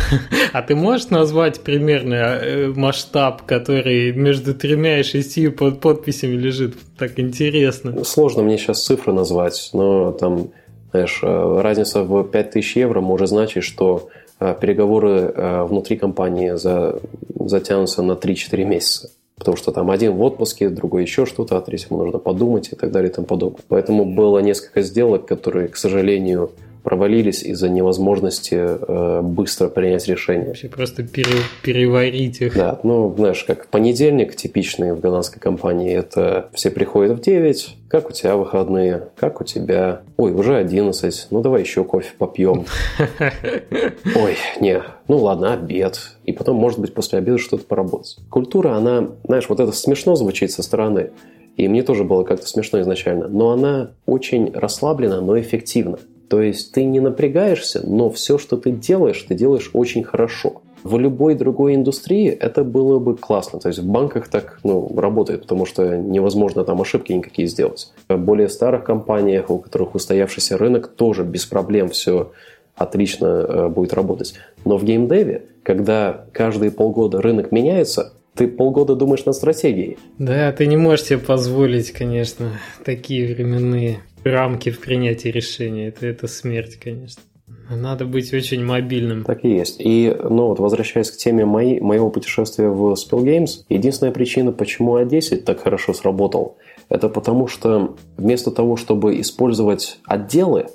[0.52, 6.74] А ты можешь назвать примерный э, масштаб, который между тремя и шестью подписями лежит?
[6.98, 8.04] Так интересно.
[8.04, 10.50] Сложно мне сейчас цифры назвать, но там
[10.94, 17.00] знаешь, э, разница в 5000 евро может значить, что э, переговоры э, внутри компании за,
[17.34, 19.10] затянутся на 3-4 месяца.
[19.36, 22.92] Потому что там один в отпуске, другой еще что-то, а третьему нужно подумать и так
[22.92, 23.62] далее и тому подобное.
[23.66, 26.52] Поэтому было несколько сделок, которые, к сожалению,
[26.84, 30.48] провалились из-за невозможности э, быстро принять решение.
[30.48, 32.54] Вообще просто пере, переварить их.
[32.54, 38.10] Да, ну, знаешь, как понедельник типичный в голландской компании, это все приходят в 9, как
[38.10, 42.66] у тебя выходные, как у тебя, ой, уже 11, ну давай еще кофе попьем.
[44.14, 45.98] Ой, не, ну ладно, обед.
[46.24, 48.18] И потом, может быть, после обеда что-то поработать.
[48.30, 51.10] Культура, она, знаешь, вот это смешно звучит со стороны,
[51.56, 55.98] и мне тоже было как-то смешно изначально, но она очень расслаблена, но эффективна.
[56.28, 60.62] То есть ты не напрягаешься, но все, что ты делаешь, ты делаешь очень хорошо.
[60.82, 63.58] В любой другой индустрии это было бы классно.
[63.58, 67.92] То есть в банках так ну, работает, потому что невозможно там ошибки никакие сделать.
[68.08, 72.32] В более старых компаниях, у которых устоявшийся рынок, тоже без проблем все
[72.76, 74.34] отлично э, будет работать.
[74.64, 79.96] Но в геймдеве, когда каждые полгода рынок меняется, ты полгода думаешь над стратегией.
[80.18, 82.52] Да, ты не можешь себе позволить, конечно,
[82.84, 85.88] такие временные рамки в принятии решения.
[85.88, 87.22] Это, это смерть, конечно.
[87.70, 89.24] Надо быть очень мобильным.
[89.24, 89.76] Так и есть.
[89.78, 94.98] И, ну вот, возвращаясь к теме моей, моего путешествия в Spill Games, единственная причина, почему
[94.98, 96.58] А10 так хорошо сработал,
[96.88, 100.66] это потому что вместо того, чтобы использовать отделы,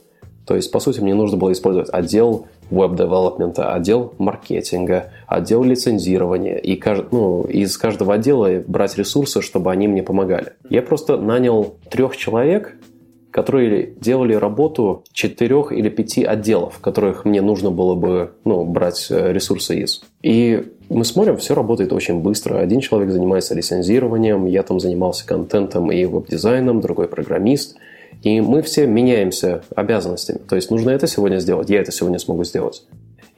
[0.46, 6.82] то есть, по сути, мне нужно было использовать отдел веб-девелопмента, отдел маркетинга, отдел лицензирования и
[7.12, 10.54] ну, из каждого отдела брать ресурсы, чтобы они мне помогали.
[10.68, 12.79] Я просто нанял трех человек,
[13.32, 19.32] которые делали работу четырех или пяти отделов, которых мне нужно было бы ну, брать э,
[19.32, 20.02] ресурсы из.
[20.22, 22.60] И мы смотрим, все работает очень быстро.
[22.60, 27.78] Один человек занимается лицензированием, я там занимался контентом и веб-дизайном, другой программист.
[28.24, 30.40] И мы все меняемся обязанностями.
[30.40, 32.84] То есть нужно это сегодня сделать, я это сегодня смогу сделать.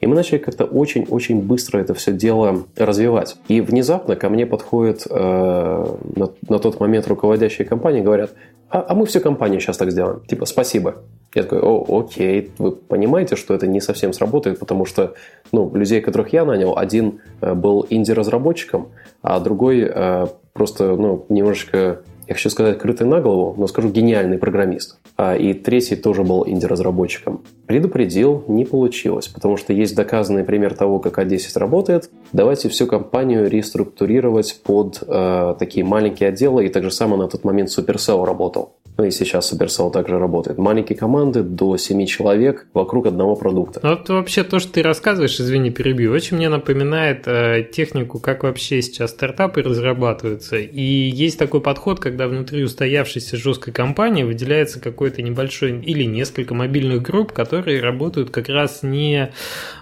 [0.02, 3.36] И мы начали как-то очень-очень быстро это все дело развивать.
[3.46, 5.86] И внезапно ко мне подходит э,
[6.16, 8.32] на, на тот момент руководящие компании говорят,
[8.68, 10.20] а, а мы всю компанию сейчас так сделаем.
[10.26, 10.96] Типа, спасибо.
[11.36, 15.14] Я такой, о, окей, вы понимаете, что это не совсем сработает, потому что,
[15.52, 18.88] ну, людей, которых я нанял, один э, был инди-разработчиком,
[19.22, 24.38] а другой э, просто, ну, немножечко я хочу сказать крытый на голову, но скажу гениальный
[24.38, 24.98] программист.
[25.16, 27.42] А, и третий тоже был инди-разработчиком.
[27.66, 32.10] Предупредил, не получилось, потому что есть доказанный пример того, как А10 работает.
[32.32, 37.44] Давайте всю компанию реструктурировать под э, такие маленькие отделы, и так же самое на тот
[37.44, 38.74] момент Supercell работал.
[38.98, 40.58] Ну и сейчас Supercell также работает.
[40.58, 43.80] Маленькие команды до 7 человек вокруг одного продукта.
[43.82, 48.42] Ну, вот вообще то, что ты рассказываешь, извини, перебью, очень мне напоминает э, технику, как
[48.42, 50.58] вообще сейчас стартапы разрабатываются.
[50.58, 57.02] И есть такой подход, когда внутри устоявшейся жесткой компании выделяется какой-то небольшой или несколько мобильных
[57.02, 59.32] групп, которые работают как раз не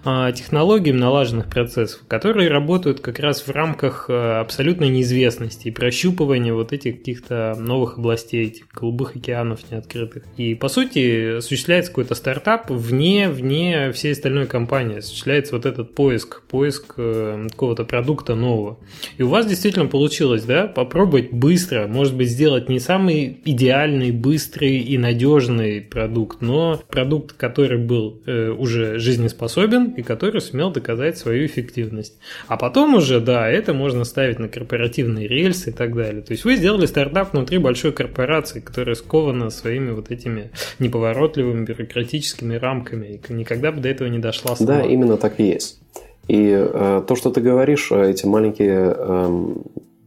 [0.05, 6.55] э, технологиями налаженных процессов, которые работают как раз в рамках э, абсолютной неизвестности и прощупывания
[6.55, 8.69] вот этих каких-то новых областей, этих
[9.01, 10.25] голубых океанов неоткрытых.
[10.37, 14.99] И, по сути, осуществляется какой-то стартап вне, вне всей остальной компании.
[14.99, 18.79] Осуществляется вот этот поиск, поиск э, какого-то продукта нового.
[19.19, 24.79] И у вас действительно получилось, да, попробовать быстро, может быть, сделать не самый идеальный, быстрый
[24.79, 31.47] и надежный продукт, но продукт, который был э, уже жизнеспособен и который сумел доказать свою
[31.47, 32.19] эффективность.
[32.47, 36.23] А потом уже, да, это можно ставить на корпоративные рельсы и так далее.
[36.23, 42.57] То есть вы сделали стартап внутри большой корпорации, которая скована своими вот этими неповоротливыми бюрократическими
[42.57, 44.79] рамками и никогда бы до этого не дошла сама.
[44.79, 45.81] Да, именно так и есть.
[46.29, 49.55] И э, то, что ты говоришь, э, эти маленькие э,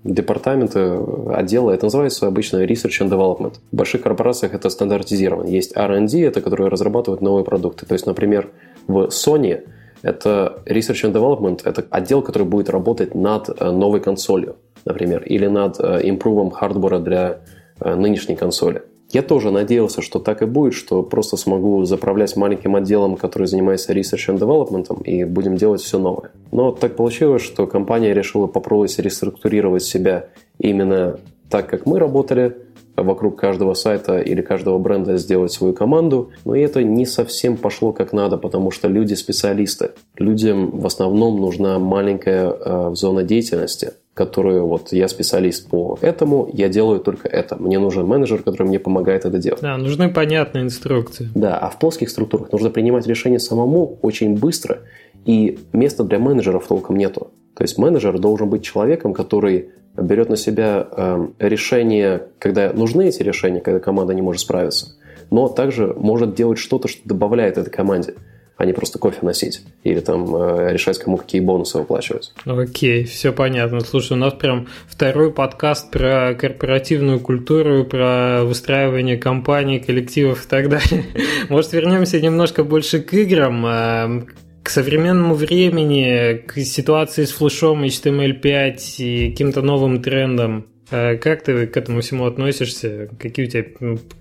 [0.04, 1.00] департаменты,
[1.34, 3.56] отделы, это называется обычно Research and Development.
[3.72, 5.48] В больших корпорациях это стандартизировано.
[5.48, 7.86] Есть R&D, это которые разрабатывают новые продукты.
[7.86, 8.50] То есть, например,
[8.88, 9.67] в Sony
[10.02, 15.48] это Research and Development, это отдел, который будет работать над э, новой консолью, например, или
[15.48, 16.17] над э,
[16.54, 18.84] хардвара для Э, нынешней консоли.
[19.14, 23.94] Я тоже надеялся, что так и будет, что просто смогу заправлять маленьким отделом, который занимается
[23.94, 26.32] research and development, и будем делать все новое.
[26.52, 32.58] Но так получилось, что компания решила попробовать реструктурировать себя именно так, как мы работали,
[32.96, 38.14] вокруг каждого сайта или каждого бренда сделать свою команду, но это не совсем пошло как
[38.14, 39.92] надо, потому что люди специалисты.
[40.18, 46.69] Людям в основном нужна маленькая э, зона деятельности– которую вот я специалист по этому, я
[46.69, 47.56] делаю только это.
[47.56, 49.62] Мне нужен менеджер, который мне помогает это делать.
[49.62, 51.30] Да, нужны понятные инструкции.
[51.34, 54.80] Да, а в плоских структурах нужно принимать решения самому очень быстро,
[55.26, 57.32] и места для менеджеров толком нету.
[57.56, 63.23] То есть менеджер должен быть человеком, который берет на себя э, решения, когда нужны эти
[63.23, 64.95] решения, когда команда не может справиться,
[65.32, 68.15] но также может делать что-то, что добавляет этой команде
[68.58, 72.34] а не просто кофе носить или там э, решать, кому какие бонусы выплачивать.
[72.46, 73.80] Окей, все понятно.
[73.82, 80.70] Слушай, у нас прям второй подкаст про корпоративную культуру, про выстраивание компаний, коллективов и так
[80.70, 81.06] далее.
[81.50, 84.21] Может, вернемся немножко больше к играм, э,
[84.62, 90.67] к современному времени, к ситуации с флешом HTML5 и каким-то новым трендам.
[90.92, 93.10] Э, как ты к этому всему относишься?
[93.19, 93.65] Какие у тебя,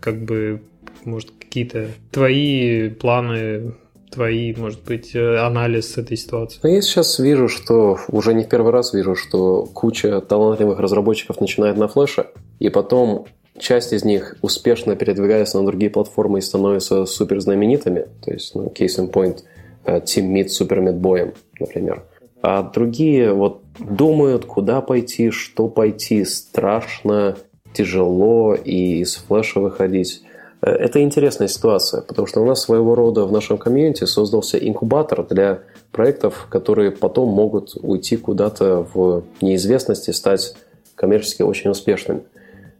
[0.00, 0.62] как бы,
[1.04, 3.74] может, какие-то твои планы
[4.12, 6.60] твои, может быть, э, анализ этой ситуации?
[6.62, 11.40] Ну, я сейчас вижу, что уже не в первый раз вижу, что куча талантливых разработчиков
[11.40, 12.26] начинает на флеше,
[12.58, 13.26] и потом
[13.58, 18.06] часть из них успешно передвигается на другие платформы и становятся супер знаменитыми.
[18.24, 19.40] То есть, ну, case in point,
[19.84, 22.04] э, Team Meet Super Meat Boy, например.
[22.42, 27.36] А другие вот думают, куда пойти, что пойти, страшно,
[27.72, 30.22] тяжело и из флеша выходить.
[30.62, 35.62] Это интересная ситуация, потому что у нас своего рода в нашем комьюнити создался инкубатор для
[35.90, 40.54] проектов, которые потом могут уйти куда-то в неизвестность и стать
[40.94, 42.22] коммерчески очень успешными.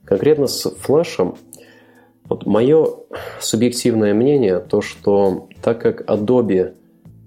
[0.05, 1.35] Конкретно с флешем,
[2.29, 2.87] вот мое
[3.41, 6.75] субъективное мнение, то, что так как Adobe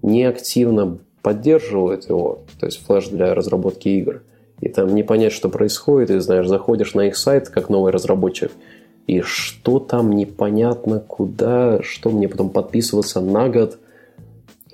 [0.03, 4.22] не активно поддерживает его, то есть флеш для разработки игр,
[4.62, 8.53] и там не понять, что происходит, и знаешь, заходишь на их сайт как новый разработчик–
[9.08, 13.78] и что там непонятно, куда, что мне потом подписываться на год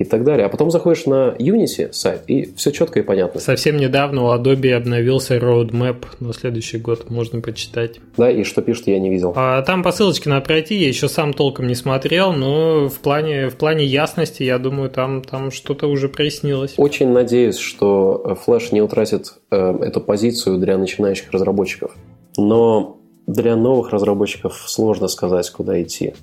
[0.02, 0.46] и так далее.
[0.46, 3.40] А потом заходишь на Unity сайт, и все четко и понятно.
[3.40, 8.00] Совсем недавно у Adobe обновился roadmap на следующий год, можно почитать.
[8.18, 9.34] Да, и что пишет, я не видел.
[9.36, 13.50] А там по ссылочке надо пройти, я еще сам толком не смотрел, но в плане,
[13.50, 16.74] в плане ясности, я думаю, там, там что-то уже прояснилось.
[16.78, 21.96] Очень надеюсь, что Flash не утратит э, эту позицию для начинающих разработчиков.
[22.38, 23.01] Но
[23.32, 26.14] для новых разработчиков сложно сказать, куда идти.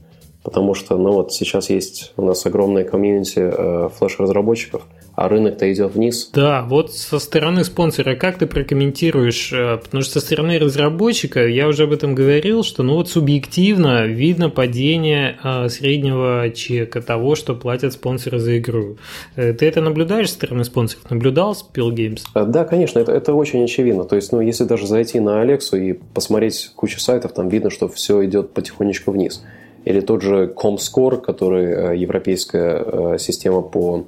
[0.43, 4.83] Потому что, ну вот сейчас есть у нас огромная комьюнити э, флеш-разработчиков–
[5.19, 6.31] а рынок-то идет вниз.
[6.33, 9.53] Да, вот со стороны спонсора, как ты прокомментируешь?
[9.53, 14.07] Э, потому что со стороны разработчика, я уже об этом говорил, что ну вот субъективно
[14.07, 18.99] видно падение а, среднего чека того, что платят спонсоры за игру.
[19.35, 21.11] Э, ты это наблюдаешь со стороны спонсоров?
[21.11, 22.21] Наблюдал с Pill Games?
[22.35, 24.05] Да, конечно, это, это очень очевидно.
[24.05, 27.89] То есть, ну, если даже зайти на Алексу и посмотреть кучу сайтов, там видно, что
[27.89, 29.43] все идет потихонечку вниз.
[29.85, 34.07] Или тот же Comscore, который европейская система по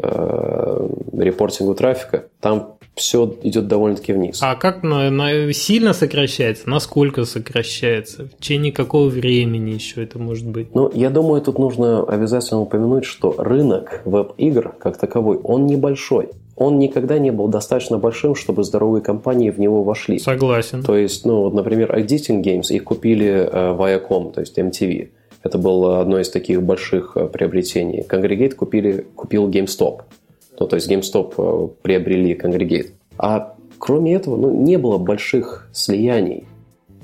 [0.00, 4.38] Э, репортингу трафика, там все идет довольно-таки вниз.
[4.42, 6.70] А как на, на, сильно сокращается?
[6.70, 8.26] Насколько сокращается?
[8.26, 10.72] В течение какого времени еще это может быть?
[10.72, 16.28] Ну, я думаю, тут нужно обязательно упомянуть, что рынок веб-игр как таковой, он небольшой.
[16.54, 20.20] Он никогда не был достаточно большим, чтобы здоровые компании в него вошли.
[20.20, 20.84] Согласен.
[20.84, 25.08] То есть, ну, вот, например, Editing Games, их купили э, Viacom, то есть MTV.
[25.42, 28.04] Это было одно из таких больших э, приобретений.
[28.08, 30.02] Congregate купили, купил GameStop.
[30.58, 32.90] Ну, то есть GameStop э, приобрели Congregate.
[33.18, 36.44] А кроме этого, ну, не было больших слияний.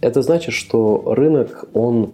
[0.01, 2.13] Это значит, что рынок, он,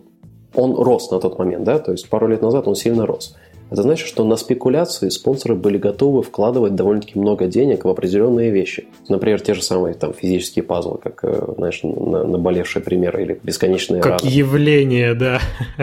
[0.54, 3.36] он рос на тот момент, да, то есть пару лет назад он сильно рос.
[3.70, 8.88] Это значит, что на спекуляции спонсоры были готовы вкладывать довольно-таки много денег в определенные вещи.
[9.08, 14.22] Например, те же самые там, физические пазлы, как, э, знаешь, наболевшие примеры или бесконечные Как
[14.22, 14.30] раны.
[14.30, 15.40] явление, да.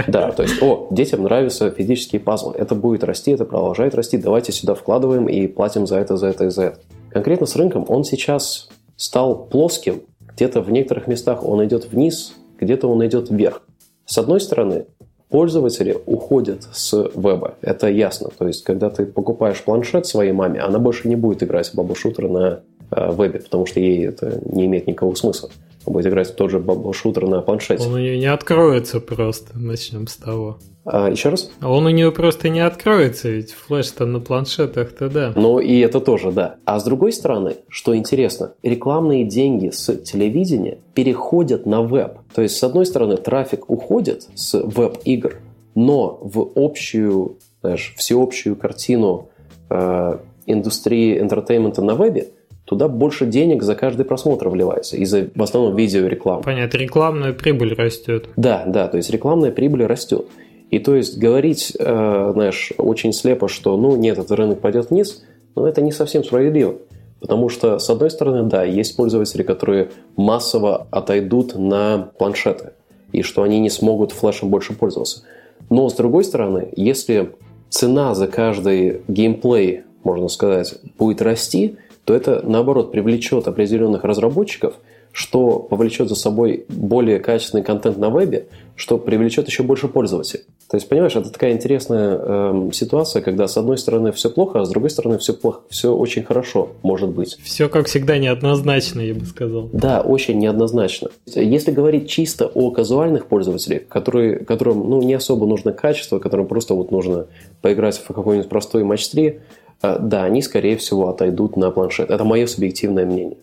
[0.07, 2.53] Да, то есть, о, детям нравятся физические пазлы.
[2.55, 4.17] Это будет расти, это продолжает расти.
[4.17, 6.79] Давайте сюда вкладываем и платим за это, за это и за это.
[7.11, 10.01] Конкретно с рынком он сейчас стал плоским.
[10.35, 13.61] Где-то в некоторых местах он идет вниз, где-то он идет вверх.
[14.05, 14.85] С одной стороны,
[15.29, 17.55] пользователи уходят с веба.
[17.61, 18.29] Это ясно.
[18.37, 22.00] То есть, когда ты покупаешь планшет своей маме, она больше не будет играть в bubble
[22.00, 22.61] shooter на
[22.91, 25.49] э, вебе, потому что ей это не имеет никакого смысла.
[25.85, 27.85] Она будет играть в тот же bubble shooter на планшете.
[27.85, 30.59] Он у нее не откроется просто, начнем с того.
[30.89, 31.51] А, еще раз?
[31.59, 35.33] А он у нее просто не откроется, ведь Flash-то на планшетах-то да.
[35.35, 36.55] Ну и это тоже да.
[36.65, 42.19] А с другой стороны, что интересно, рекламные деньги с телевидения переходят на веб.
[42.33, 45.35] То есть, с одной стороны, трафик уходит с веб-игр,
[45.75, 49.29] но в общую, знаешь, всеобщую картину
[49.69, 52.27] э, индустрии entertainment а на вебе
[52.63, 56.43] туда больше денег за каждый просмотр вливается из-за в основном видеорекламы.
[56.43, 58.27] Понятно, рекламная прибыль растет.
[58.35, 60.27] Да, да, то есть рекламная прибыль растет.
[60.69, 65.23] И то есть говорить, э, знаешь, очень слепо, что, ну, нет, этот рынок пойдет вниз,
[65.55, 66.75] но это не совсем справедливо.
[67.19, 72.71] Потому что, с одной стороны, да, есть пользователи, которые массово отойдут на планшеты,
[73.11, 75.23] и что они не смогут флешем больше пользоваться.
[75.69, 77.31] Но, с другой стороны, если
[77.69, 84.75] цена за каждый геймплей, можно сказать, будет расти, то это, наоборот, привлечет определенных разработчиков–
[85.17, 88.45] что повлечет за собой более качественный контент на вебе,
[88.75, 90.43] что привлечет еще больше пользователей.
[90.69, 94.65] То есть, понимаешь, это такая интересная э, ситуация, когда с одной стороны все плохо, а
[94.65, 97.35] с другой стороны все плохо, все очень хорошо может быть.
[97.41, 99.71] Все, как всегда, неоднозначно, я бы сказал.
[99.73, 101.09] Да, очень неоднозначно.
[101.25, 106.75] Если говорить чисто о казуальных пользователях, которые, которым ну, не особо нужно качество, которым просто
[106.75, 107.25] вот нужно
[107.63, 109.39] поиграть в какой-нибудь простой матч 3,
[109.81, 112.11] э, да, они, скорее всего, отойдут на планшет.
[112.11, 113.37] Это мое субъективное мнение.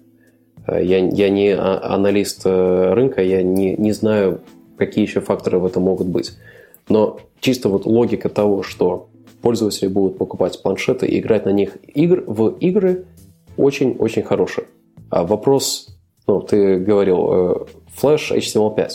[0.67, 4.41] Э, я, я не а, аналист э, рынка, я не, не знаю,
[4.77, 6.33] какие еще факторы в этом могут быть.
[6.89, 9.09] Но чисто вот логика того, что
[9.43, 13.05] пользователи будут покупать планшеты и играть на них игр, в игры,
[13.57, 14.67] очень-очень хорошая.
[15.11, 15.97] А вопрос,
[16.27, 17.55] ну, ты говорил, э,
[18.01, 18.89] Flash HTML5.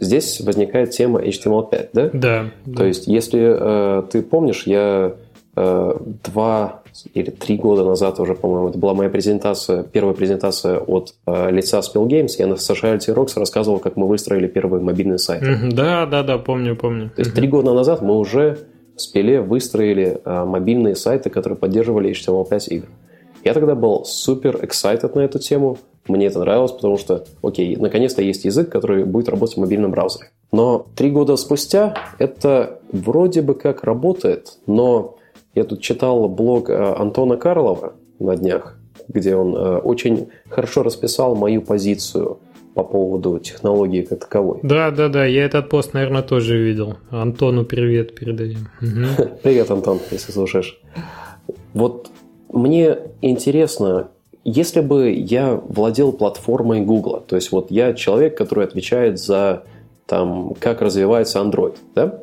[0.00, 2.10] Здесь возникает тема HTML5, да?
[2.12, 2.50] Да.
[2.74, 5.14] То есть, если э, ты помнишь, я
[5.54, 6.81] э, два
[7.14, 11.80] или три года назад уже, по-моему, это была моя презентация, первая презентация от э, лица
[11.80, 12.32] Spill Games.
[12.38, 15.42] Я на Sociality Rocks рассказывал, как мы выстроили первый мобильный сайт.
[15.74, 17.10] Да, да, да, помню, помню.
[17.10, 18.58] То есть три года назад мы уже
[18.96, 22.86] в Спиле выстроили э, мобильные сайты, которые поддерживали HTML5 игр.
[23.44, 25.78] Я тогда был супер excited на эту тему.
[26.06, 30.30] Мне это нравилось, потому что, окей, наконец-то есть язык, который будет работать в мобильном браузере.
[30.52, 35.16] Но три года спустя это вроде бы как работает, но
[35.54, 38.76] я тут читал блог э, Антона Карлова на днях,
[39.08, 42.38] где он э, очень хорошо расписал мою позицию
[42.74, 44.60] по поводу технологии как таковой.
[44.62, 46.96] Да, да, да, я этот пост, наверное, тоже видел.
[47.10, 48.68] Антону привет передаем.
[49.42, 50.80] Привет, Антон, если слушаешь.
[51.74, 52.10] Вот
[52.50, 54.08] мне интересно,
[54.44, 59.64] если бы я владел платформой Google, то есть вот я человек, который отвечает за
[60.06, 62.22] там, как развивается Android, да?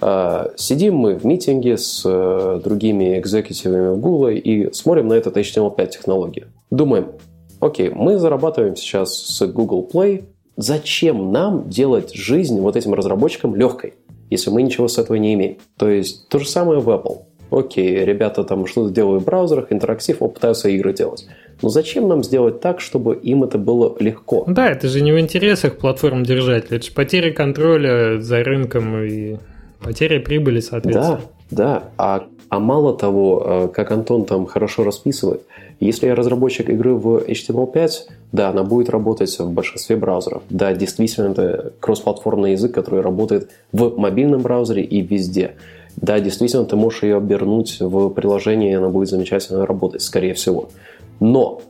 [0.00, 5.36] А, сидим мы в митинге с э, другими экзекутивами в Google и смотрим на этот
[5.36, 6.48] HTML5 технологию.
[6.70, 7.12] Думаем,
[7.60, 10.24] окей, мы зарабатываем сейчас с Google Play,
[10.56, 13.94] зачем нам делать жизнь вот этим разработчикам легкой,
[14.30, 15.56] если мы ничего с этого не имеем?
[15.78, 17.22] То есть то же самое в Apple.
[17.50, 21.26] Окей, ребята там что-то делают в браузерах, интерактив, пытаются игры делать.
[21.62, 24.44] Но зачем нам сделать так, чтобы им это было легко?
[24.48, 26.78] Да, это же не в интересах платформ держателей.
[26.78, 29.36] Это же потеря контроля за рынком и
[29.80, 31.20] потеря прибыли, соответственно.
[31.50, 31.84] Да, да.
[31.98, 35.42] А, а мало того, э, как Антон там хорошо расписывает,
[35.80, 37.90] если я разработчик игры в HTML5,
[38.32, 40.42] да, она будет работать в большинстве браузеров.
[40.48, 45.56] Да, действительно, это кроссплатформный язык, который работает в мобильном браузере и везде.
[45.96, 50.68] Да, действительно, ты можешь ее обернуть в приложение, и она будет замечательно работать, скорее всего.
[51.20, 51.62] Но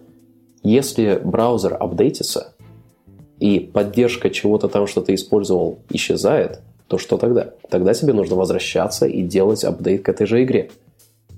[0.62, 2.54] если браузер апдейтится,
[3.38, 7.51] и поддержка чего-то там, что ты использовал, исчезает, то что тогда?
[7.69, 10.71] Тогда тебе нужно возвращаться и делать апдейт к этой же игре.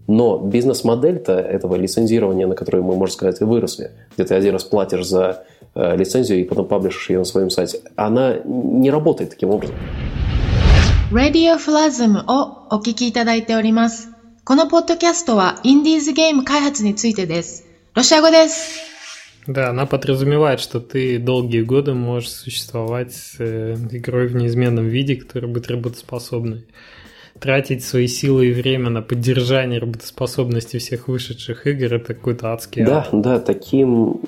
[0.07, 4.63] Но бизнес-модель-то этого лицензирования, на которое мы, можно сказать, и выросли, где ты один раз
[4.63, 5.45] платишь за
[5.76, 9.76] э, лицензию и потом паблишишь ее на своем сайте, она не работает таким образом.
[11.11, 14.09] Radio Plasm をお聞きいただいております。
[14.43, 17.63] このポッドキャストはインディーズゲーム開発についてです。
[17.93, 18.86] ロシア語です。
[19.49, 25.16] Да, она подразумевает, что ты долгие годы можешь существовать с э, игрой в неизменном виде,
[25.16, 26.66] которая будет работоспособной.
[27.40, 33.09] Тратить свои силы и время на поддержание работоспособности всех вышедших игр– это какой-то адский Да,
[33.11, 33.20] ад.
[33.20, 34.20] да, таким...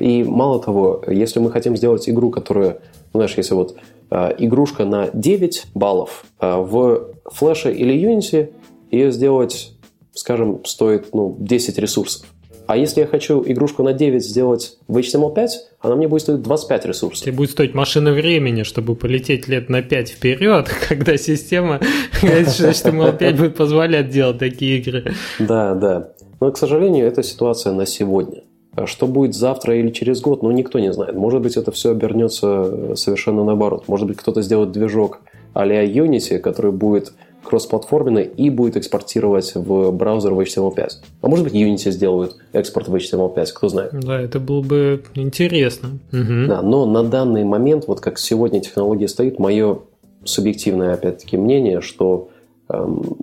[0.00, 2.78] И мало того, если мы хотим сделать игру, которая,
[3.12, 3.76] знаешь, если вот
[4.10, 6.24] Э, игрушка на 9 баллов.
[6.40, 8.52] Э, в Flash или Unity
[8.90, 9.72] ее сделать,
[10.14, 12.26] скажем, стоит ну, 10 ресурсов.
[12.66, 15.48] А если я хочу игрушку на 9 сделать в HTML5,
[15.80, 17.24] она мне будет стоить 25 ресурсов.
[17.24, 21.80] Тебе будет стоить машина времени, чтобы полететь лет на 5 вперед, когда система
[22.22, 25.14] HTML5 будет позволять делать такие игры.
[25.38, 26.08] Да, да.
[26.40, 28.42] Но, к сожалению, это ситуация на сегодня.
[28.74, 31.14] А что будет завтра или через год, ну, никто не знает.
[31.14, 33.84] Может быть, это все обернется э, совершенно наоборот.
[33.88, 35.20] Может быть, кто-то сделает движок
[35.54, 37.14] а-ля Unity, который будет
[37.46, 40.88] кроссплатформенный и будет экспортировать в браузер в HTML5.
[41.22, 43.92] А может быть, Unity сделают экспорт в HTML5, кто знает.
[43.92, 45.98] Да, это было бы интересно.
[46.12, 46.48] Угу.
[46.48, 49.80] Да, но на данный момент, вот как сегодня технология стоит, мое
[50.24, 52.30] субъективное, опять-таки, мнение, что
[52.68, 53.16] эм,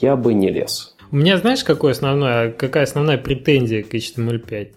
[0.00, 0.95] я бы не лез.
[1.10, 4.68] У меня, знаешь, какое основное, какая основная претензия к HTML5?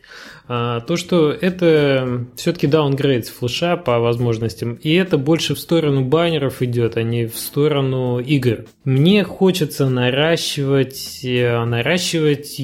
[0.52, 6.04] А, то, что это все-таки даунгрейд с флеша по возможностям, и это больше в сторону
[6.04, 8.66] баннеров идет, а не в сторону игр.
[8.84, 12.60] Мне хочется наращивать, э, наращивать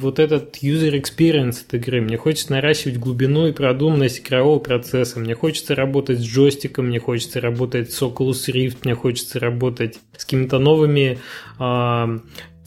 [0.00, 2.00] вот этот user experience от игры.
[2.00, 5.20] Мне хочется наращивать глубину и продуманность игрового процесса.
[5.20, 10.24] Мне хочется работать с джойстиком, мне хочется работать с Oculus Rift, мне хочется работать с
[10.24, 11.20] какими-то новыми
[11.60, 12.18] а,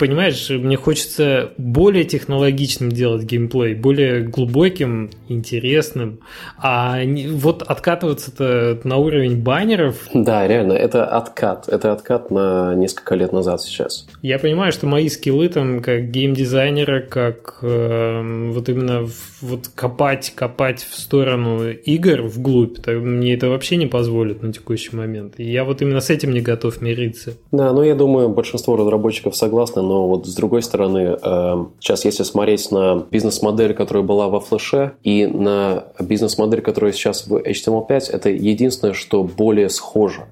[0.02, 6.22] понимаешь, мне хочется более технологичным делать геймплей, более глубоким, интересным.
[6.58, 6.98] А
[7.30, 10.10] вот откатываться-то на уровень баннеров...
[10.12, 11.70] Да, реально, это откат.
[11.70, 14.08] Это откат на несколько лет назад сейчас.
[14.24, 19.08] Я понимаю, что мои скиллы там как геймдизайнера, как э, вот именно
[19.42, 24.96] вот копать, копать в сторону игр вглубь, то мне это вообще не позволит на текущий
[24.96, 25.36] момент.
[25.38, 27.34] И я вот именно с этим не готов мириться.
[27.52, 32.24] Да, ну я думаю, большинство разработчиков согласны, но вот с другой стороны, эм, сейчас если
[32.24, 38.30] смотреть на бизнес-модель, которая была во флеше, и на бизнес-модель, которая сейчас в HTML5, это
[38.30, 40.28] единственное, что более схоже.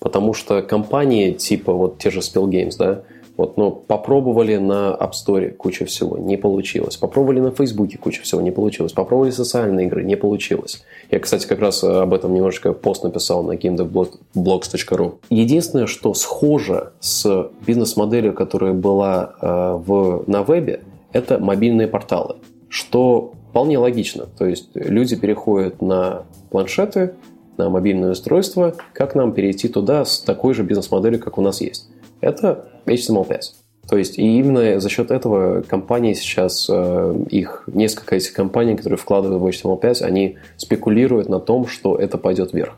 [0.00, 3.02] Потому что компании типа вот те же Spill Games, да,
[3.36, 6.96] Вот, ну, попробовали на App Store куча всего, не получилось.
[6.96, 8.92] Попробовали на Facebook куча всего, не получилось.
[8.92, 10.82] Попробовали социальные игры, не получилось.
[11.10, 15.14] Я, кстати, как раз об этом немножечко пост написал на gamedevblogs.ru.
[15.28, 20.80] Единственное, что схоже с бизнес-моделью, которая была э, в, на вебе,
[21.12, 22.36] это мобильные порталы.
[22.68, 24.26] Что вполне логично.
[24.38, 27.14] То есть люди переходят на планшеты,
[27.56, 28.74] на мобильное устройство.
[28.92, 31.88] Как нам перейти туда с такой же бизнес-моделью, как у нас есть?
[32.20, 33.40] Это HTML5.
[33.88, 38.98] То есть и именно за счет этого компании сейчас, э, их несколько этих компаний, которые
[38.98, 42.76] вкладывают в HTML5, они спекулируют на том, что это пойдет вверх.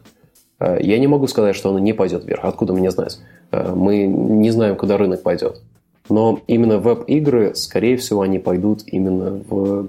[0.60, 2.44] Э, я не могу сказать, что оно не пойдет вверх.
[2.44, 3.20] Откуда мне знать?
[3.52, 5.62] Э, мы не знаем, куда рынок пойдет.
[6.10, 9.88] Но именно веб-игры, скорее всего, они пойдут именно в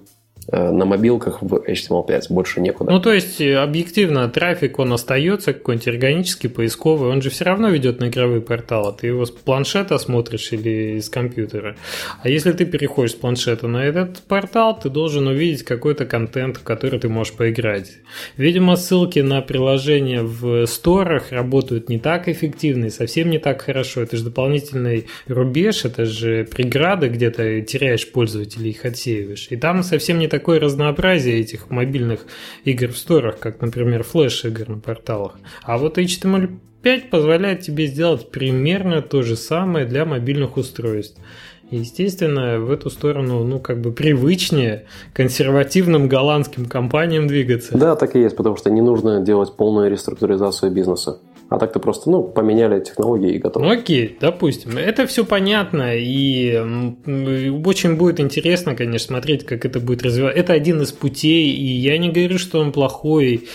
[0.51, 2.91] на мобилках в HTML5, больше некуда.
[2.91, 7.69] Ну, то есть, э, объективно, трафик, он остается какой-нибудь органический, поисковый, он же все равно
[7.69, 8.95] ведет на игровые порталы.
[8.99, 11.75] Ты его с планшета смотришь или с компьютера.
[12.23, 16.63] А если ты переходишь с планшета на этот портал, ты должен увидеть какой-то контент, в
[16.63, 17.91] который ты можешь поиграть.
[18.37, 24.01] Видимо, ссылки на приложения в сторах работают не так эффективно и совсем не так хорошо.
[24.01, 29.47] Это же дополнительный рубеж, это же преграда, где ты теряешь пользователей, их отсеиваешь.
[29.51, 32.21] И там совсем не так такое разнообразие этих мобильных
[32.63, 35.37] игр в сторах, как, например, флеш-игр на порталах.
[35.63, 41.19] А вот HTML5 позволяет тебе сделать примерно то же самое для мобильных устройств.
[41.71, 47.77] Естественно, в эту сторону, ну, как бы привычнее консервативным голландским компаниям двигаться.
[47.77, 51.19] Да, так и есть, потому что не нужно делать полную реструктуризацию бизнеса.
[51.49, 53.63] А так-то просто, ну, поменяли технологии и готово.
[53.65, 54.77] Ну, окей, допустим.
[54.77, 56.55] Это все понятно, и
[57.65, 60.39] очень будет интересно, конечно, смотреть, как это будет развиваться.
[60.39, 63.47] Это один из путей, и я не говорю, что он плохой.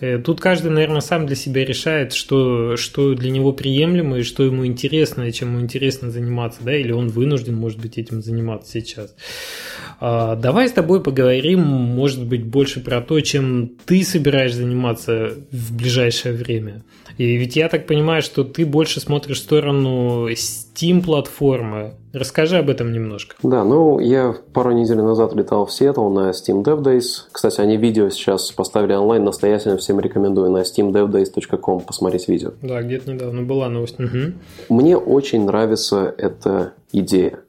[0.00, 4.44] Э, тут каждый, наверное, сам для себя решает, что, что для него приемлемо, и что
[4.44, 8.72] ему интересно, и чем ему интересно заниматься, да, или он вынужден, может быть, этим заниматься
[8.72, 9.14] сейчас.
[10.00, 15.76] А, давай с тобой поговорим, может быть, больше про то, чем ты собираешься заниматься в
[15.76, 16.82] ближайшее время.
[17.18, 21.94] И ведь я так понимаю, что ты больше смотришь в сторону Steam-платформы.
[22.12, 23.36] Расскажи об этом немножко.
[23.42, 27.24] Да, ну, я пару недель назад летал в Сиэтл на Steam Dev Days.
[27.32, 32.52] Кстати, они видео сейчас поставили онлайн, настоятельно всем рекомендую на steamdevdays.com посмотреть видео.
[32.60, 33.98] Да, где-то недавно была новость.
[33.98, 34.34] Угу.
[34.68, 37.40] Мне очень нравится эта идея.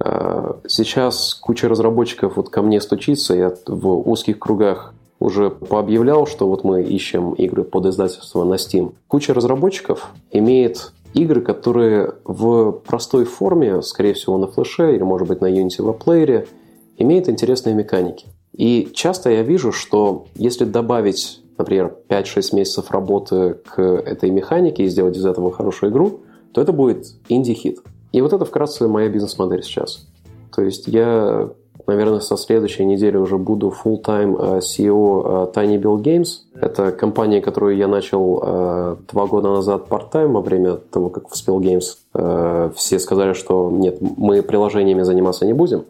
[0.00, 6.48] А, сейчас куча разработчиков вот ко мне стучится, я в узких кругах уже пообъявлял, что
[6.48, 8.94] вот мы ищем игры под издательство на Steam.
[9.08, 15.40] Куча разработчиков имеет игры, которые в простой форме, скорее всего на флеше или может быть
[15.40, 16.48] на Unity Web Player,
[16.96, 18.26] имеют интересные механики.
[18.52, 24.88] И часто я вижу, что если добавить, например, 5-6 месяцев работы к этой механике и
[24.88, 26.20] сделать из этого хорошую игру,
[26.52, 27.80] то это будет инди-хит.
[28.12, 30.06] И вот это вкратце моя бизнес-модель сейчас.
[30.54, 31.50] То есть я
[31.88, 36.28] наверное, со следующей недели уже буду full-time э, CEO э, Tiny Build Games.
[36.54, 41.32] Это компания, которую я начал э, два года назад part-time во время того, как в
[41.32, 45.84] Spill Games все сказали, что нет, мы приложениями заниматься не будем.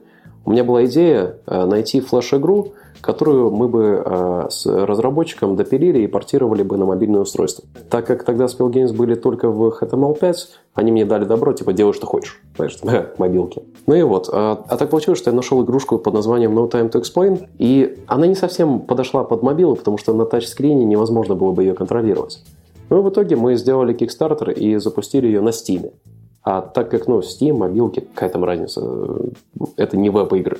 [0.44, 6.62] У меня была идея найти флеш-игру, которую мы бы э, с разработчиком допилили и портировали
[6.62, 7.64] бы на мобильное устройство.
[7.90, 10.34] Так как тогда Spell Games были только в HTML5,
[10.74, 12.78] они мне дали добро, типа, делай, что хочешь, знаешь,
[13.18, 13.62] мобилки.
[13.86, 14.28] Ну и вот.
[14.32, 17.98] А, а так получилось, что я нашел игрушку под названием No Time to Explain, и
[18.06, 22.42] она не совсем подошла под мобилу, потому что на тачскрине невозможно было бы ее контролировать.
[22.90, 25.92] Ну и в итоге мы сделали Kickstarter и запустили ее на Steam.
[26.42, 28.82] А так как, ну, Steam, мобилки, какая там разница?
[29.76, 30.58] Это не веб-игры.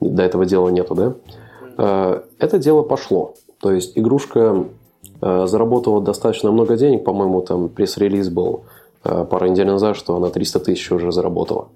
[0.00, 1.14] До этого дела нету, да?
[1.78, 3.34] Э, это дело пошло.
[3.60, 4.66] То есть игрушка
[5.20, 8.64] э, заработала достаточно много денег, по-моему, там пресс-релиз был
[9.04, 11.68] э, пару недель назад, что она 300 тысяч уже заработала.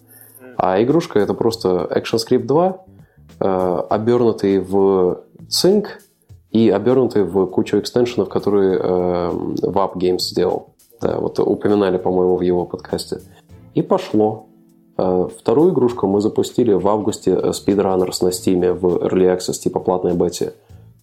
[0.57, 2.85] А игрушка это просто ActionScript 2,
[3.89, 5.87] обернутый в Sync
[6.51, 10.75] и обернутый в кучу экстеншенов, которые VAP Games сделал.
[11.01, 13.23] Да, вот упоминали, по-моему, в его подкасте.
[13.75, 14.47] И пошло.
[14.99, 19.81] Э, вторую игрушку мы запустили в августе э, Speedrunners на Steam в Early Access, типа
[19.81, 20.55] платной бете.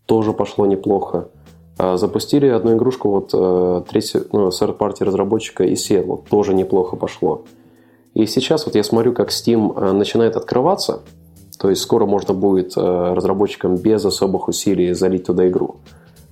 [0.06, 1.30] Тоже пошло неплохо.
[1.78, 6.20] Э, запустили одну игрушку вот третью, ну, third party разработчика из Сиэтла.
[6.30, 7.44] Тоже неплохо пошло.
[8.14, 11.02] И сейчас вот я смотрю, как Steam начинает открываться.
[11.60, 15.76] То есть скоро можно будет разработчикам без особых усилий залить туда игру.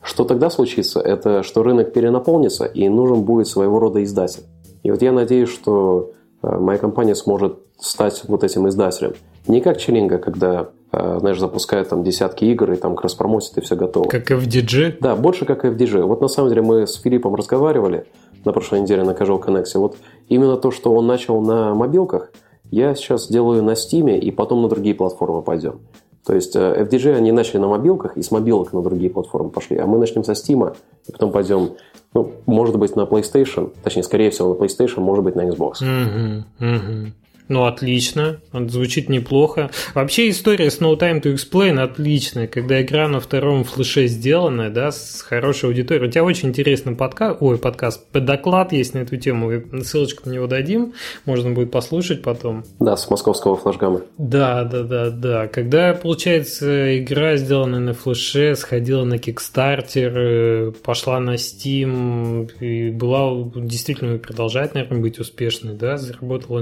[0.01, 1.01] Что тогда случится?
[1.01, 4.43] Это что рынок перенаполнится и нужен будет своего рода издатель.
[4.83, 6.11] И вот я надеюсь, что
[6.41, 9.13] моя компания сможет стать вот этим издателем.
[9.47, 13.75] Не как Челинга, когда, э, знаешь, запускает там десятки игр и там кросс-промосит и все
[13.75, 14.09] готово.
[14.09, 14.97] Как FDG?
[14.99, 16.03] Да, больше как FDG.
[16.03, 18.07] Вот на самом деле мы с Филиппом разговаривали,
[18.45, 19.65] на прошлой неделе на Casual Connect.
[19.75, 22.31] Вот именно то, что он начал на мобилках,
[22.71, 25.79] я сейчас делаю на Steam, и потом на другие платформы пойдем.
[26.25, 29.77] То есть э, FDG они начали на мобилках, и с мобилок на другие платформы пошли.
[29.77, 30.75] А мы начнем со Steam,
[31.07, 31.71] и потом пойдем,
[32.13, 35.81] ну, может быть, на PlayStation, точнее, скорее всего, на PlayStation, может быть, на Xbox.
[35.81, 37.11] Угу, угу.
[37.49, 38.41] Ну, отлично.
[38.53, 39.69] Звучит неплохо.
[39.93, 42.47] Вообще история с No Time to Explain отличная.
[42.47, 46.07] Когда игра на втором флеше сделанная, да, с хорошей аудиторией.
[46.07, 49.51] У тебя очень интересный подкаст, ой, подкаст, доклад есть на эту тему.
[49.81, 50.93] Ссылочку на него дадим.
[51.25, 52.65] Можно будет послушать потом.
[52.79, 54.01] Да, с московского флешгамма.
[54.17, 55.47] Да, да, да, да.
[55.47, 63.49] Когда, получается, игра, сделанная на флеше, сходила на Kickstarter, э, пошла на Steam и была
[63.55, 66.59] действительно продолжает, наверное, быть успешной, да, заработала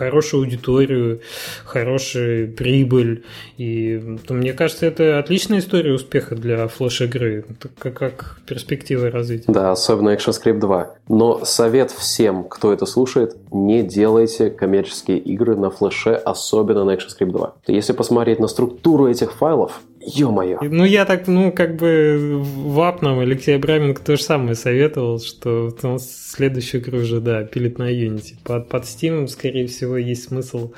[0.00, 1.20] хорошую аудиторию,
[1.66, 3.24] хорошую прибыль.
[3.58, 7.44] И то, мне кажется, это отличная история успеха для флеш-игры.
[7.78, 9.52] Как, как перспективы развития.
[9.52, 10.94] Да, особенно ActionScript 2.
[11.08, 17.32] Но совет всем, кто это слушает, не делайте коммерческие игры на флеше, особенно на ActionScript
[17.32, 17.54] 2.
[17.66, 20.58] Если посмотреть на структуру этих файлов, Ё-моё.
[20.62, 25.98] Ну, я так, ну, как бы вапном Алексей Абраменко то же самое советовал, что ну,
[25.98, 28.34] следующую игру уже, да, пилит на Unity.
[28.42, 30.72] Под, под Steam, скорее всего, есть смысл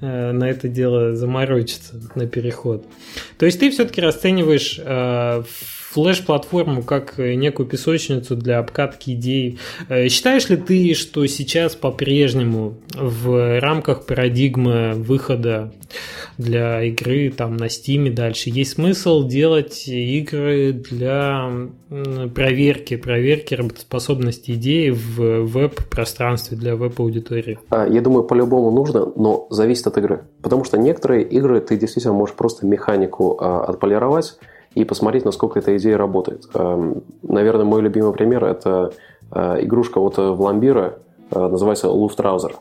[0.00, 2.84] э, на это дело заморочиться, на переход.
[3.38, 5.44] То есть ты все-таки расцениваешь э,
[5.94, 9.58] флеш-платформу как э, некую песочницу для обкатки идей.
[9.88, 15.72] Э, считаешь ли ты, что сейчас по-прежнему в рамках парадигмы выхода
[16.36, 21.50] для игры там на Steam дальше есть смысл делать игры для
[22.34, 27.58] проверки, проверки работоспособности идеи в веб-пространстве для веб-аудитории?
[27.70, 30.24] А, я думаю, по-любому нужно, но зависит от игры.
[30.42, 34.38] Потому что некоторые игры ты действительно можешь просто механику а, отполировать,
[34.74, 36.46] и посмотреть, насколько эта идея работает.
[36.54, 38.92] Эм, наверное, мой любимый пример– это
[39.32, 40.98] э, игрушка от Вламбира,
[41.30, 42.56] э, называется Луфтраузер.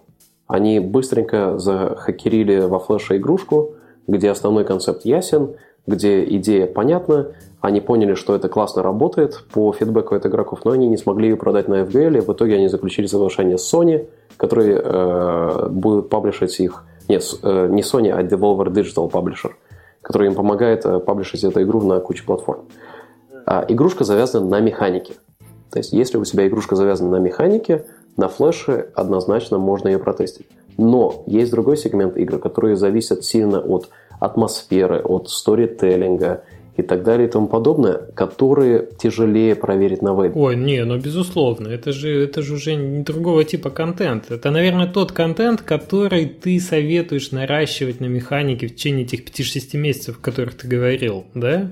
[0.47, 3.71] Они быстренько захакерили во флеше игрушку,
[4.07, 5.55] где основной концепт ясен,
[5.87, 10.87] где идея понятна, они поняли, что это классно работает по фидбэку от игроков, но они
[10.87, 14.07] не смогли ее продать на FGL, и в итоге они заключили соглашение с Sony,
[14.37, 16.83] которые э, будут паблишить их...
[17.09, 19.51] Нет, э, не Sony, а Devolver Digital Publisher–
[20.03, 22.65] который им помогает э, паблишить эту игру на куче платформ.
[23.45, 25.15] А игрушка завязана на механике.
[25.71, 27.85] То есть, если у тебя игрушка завязана на механике,
[28.15, 30.47] на флеше однозначно можно ее протестить.
[30.77, 33.89] Но есть другой сегмент игр, которые зависят сильно от
[34.19, 36.43] атмосферы, от сторителлинга
[36.75, 40.33] и так далее и тому подобное, которые тяжелее проверить на вебе.
[40.35, 44.31] Ой, не, ну безусловно, это же, это же уже не другого типа контент.
[44.31, 50.17] Это, наверное, тот контент, который ты советуешь наращивать на механике в течение этих 5-6 месяцев,
[50.19, 51.71] о которых ты говорил, да?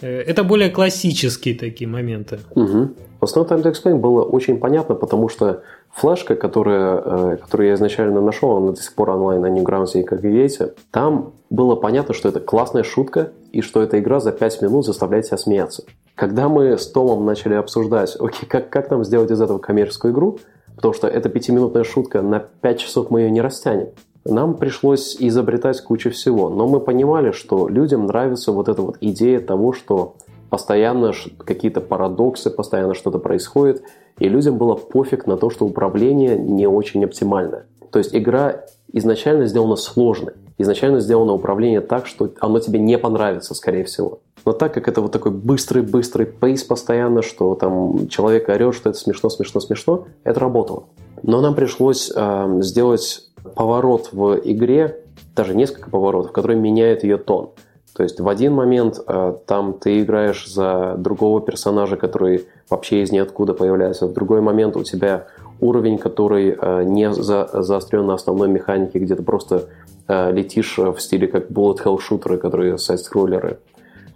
[0.00, 2.40] Э, это более классические такие моменты.
[2.54, 2.88] Угу.
[3.20, 7.74] В основном Time to Explain было очень понятно, потому что флешка, которая, э, которую я
[7.74, 11.32] изначально нашел, она до сих пор онлайн, а не Grounds и как и яйца, там
[11.50, 15.38] было понятно, что это классная шутка и что эта игра за 5 минут заставляет себя
[15.38, 15.84] смеяться.
[16.14, 20.38] Когда мы с Томом начали обсуждать, окей, как, как нам сделать из этого коммерческую игру,
[20.76, 23.88] потому что это пятиминутная шутка, на 5 часов мы ее не растянем,
[24.30, 26.48] нам пришлось изобретать кучу всего.
[26.48, 30.14] Но мы понимали, что людям нравится вот эта вот идея того, что
[30.48, 33.82] постоянно какие-то парадоксы, постоянно что-то происходит,
[34.18, 37.66] и людям было пофиг на то, что управление не очень оптимальное.
[37.90, 43.54] То есть игра изначально сделана сложной, изначально сделано управление так, что оно тебе не понравится,
[43.54, 44.20] скорее всего.
[44.44, 48.98] Но так как это вот такой быстрый-быстрый пейс постоянно, что там человек орет, что это
[48.98, 50.84] смешно, смешно, смешно, это работало.
[51.22, 57.50] Но нам пришлось э, сделать поворот в игре, даже несколько поворотов, которые меняют ее тон.
[57.94, 63.10] То есть в один момент э, там ты играешь за другого персонажа, который вообще из
[63.10, 64.06] ниоткуда появляется.
[64.06, 65.26] В другой момент у тебя
[65.60, 69.64] уровень, который э, не за, заострен на основной механике, где ты просто
[70.08, 73.58] э, летишь в стиле как bullet hell шутеры, которые сайт-скроллеры.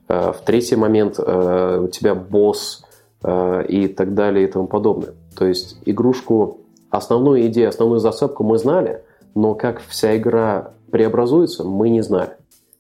[0.09, 2.85] Э, в третий момент э, у тебя босс
[3.23, 5.15] э, и так далее и тому подобное.
[5.37, 6.61] То есть игрушку,
[6.91, 9.03] основную идею, основную зацепку мы знали,
[9.35, 12.31] но как вся игра преобразуется, мы не знали.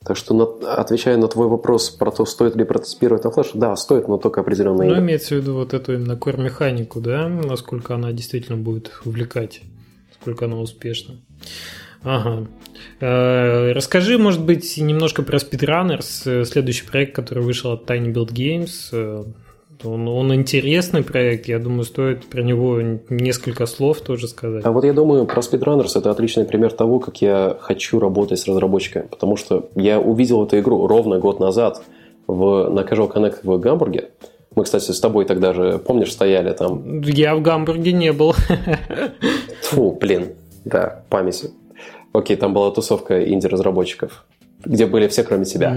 [0.05, 3.74] Так что, на, отвечая на твой вопрос про то, стоит ли протестировать на флеш, да,
[3.74, 4.90] стоит, но только определенные.
[4.90, 9.62] Ну, имеется в виду вот эту именно core-механику, да, насколько она действительно будет увлекать,
[10.11, 11.16] насколько она успешна.
[12.02, 12.46] Ага.
[13.00, 19.26] Э, расскажи, может быть, немножко про Speedrunners, следующий проект, который вышел от Tiny Build Games.
[19.82, 24.64] Он, он интересный проект, я думаю, стоит про него несколько слов тоже сказать.
[24.64, 28.46] А вот я думаю, про Speedrunners это отличный пример того, как я хочу работать с
[28.46, 31.82] разработчиками, потому что я увидел эту игру ровно год назад
[32.26, 34.10] в, на Casual Connect в Гамбурге,
[34.54, 37.00] Мы, кстати, с тобой тогда же, помнишь, стояли там.
[37.02, 38.34] Я в Гамбурге не был.
[39.62, 41.50] Фу, блин, да, память.
[42.12, 44.24] Окей, там была тусовка инди-разработчиков,
[44.64, 45.76] где были все, кроме тебя.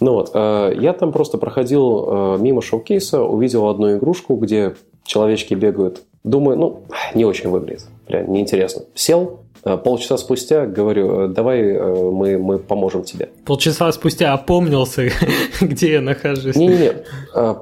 [0.00, 4.74] Ну вот, э, я там просто проходил э, мимо шоу-кейса, увидел одну игрушку, где
[5.04, 6.02] человечки бегают.
[6.24, 6.82] Думаю, ну,
[7.14, 8.84] не очень выглядит, прям неинтересно.
[8.94, 13.30] Сел, э, полчаса спустя говорю, давай мы, мы поможем тебе.
[13.44, 15.08] Полчаса спустя опомнился,
[15.60, 16.54] где я нахожусь.
[16.54, 16.92] Не-не-не,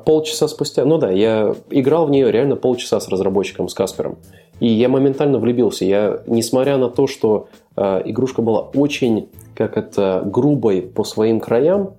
[0.05, 4.19] полчаса спустя, ну да, я играл в нее реально полчаса с разработчиком, с Каспером.
[4.61, 5.85] И я моментально влюбился.
[5.85, 11.93] Я, несмотря на то, что игрушка была очень, как это, грубой по своим краям,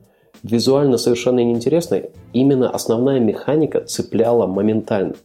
[0.43, 5.15] визуально совершенно неинтересной, именно основная механика цепляла моментально.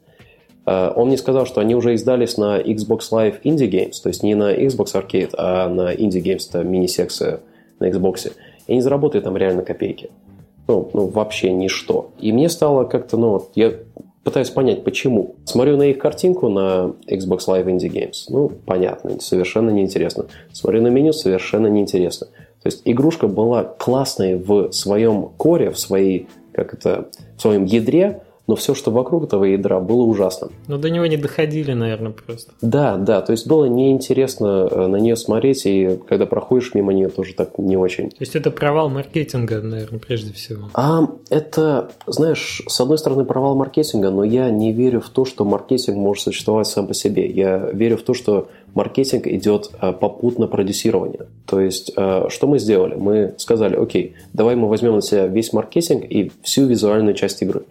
[0.66, 4.22] Э, он мне сказал, что они уже издались на Xbox Live Indie Games, то есть
[4.22, 7.40] не на Xbox Arcade, а на Indie Games, это мини-секция
[7.78, 8.32] на Xbox.
[8.66, 10.10] И они заработали там реально копейки.
[10.68, 12.10] Ну, ну, вообще ничто.
[12.20, 13.72] И мне стало как-то, ну, вот, я
[14.22, 15.34] пытаюсь понять, почему.
[15.44, 18.24] Смотрю на их картинку на Xbox Live Indie Games.
[18.28, 20.26] Ну, понятно, совершенно неинтересно.
[20.52, 22.28] Смотрю на меню, совершенно неинтересно.
[22.62, 28.22] То есть игрушка была классной в своем коре, в своей, как это, в своем ядре,
[28.46, 30.50] но все, что вокруг этого ядра, было ужасным.
[30.66, 32.52] Но до него не доходили, наверное, просто.
[32.60, 37.08] Да, да, то есть было неинтересно э, на нее смотреть, и когда проходишь мимо нее,
[37.08, 38.10] тоже так не очень.
[38.10, 40.68] То есть это провал маркетинга, наверное, прежде всего.
[40.74, 45.44] А это, знаешь, с одной стороны провал маркетинга, но я не верю в то, что
[45.44, 47.26] маркетинг может существовать сам по себе.
[47.30, 51.28] Я верю в то, что маркетинг идет э, попутно продюсированию.
[51.46, 52.94] То есть, э, что мы сделали?
[52.94, 57.64] Мы сказали, окей, давай мы возьмем на себя весь маркетинг и всю визуальную часть игры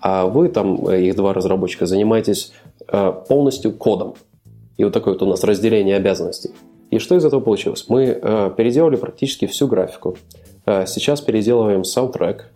[0.00, 2.52] а вы там, э, их два разработчика, занимаетесь
[3.28, 4.14] полностью кодом.
[4.76, 6.52] И вот такое вот у нас разделение обязанностей.
[6.90, 7.84] И что из этого получилось?
[7.88, 8.14] Мы
[8.56, 10.16] переделали практически всю графику.
[10.64, 12.50] Сейчас переделываем саундтрек,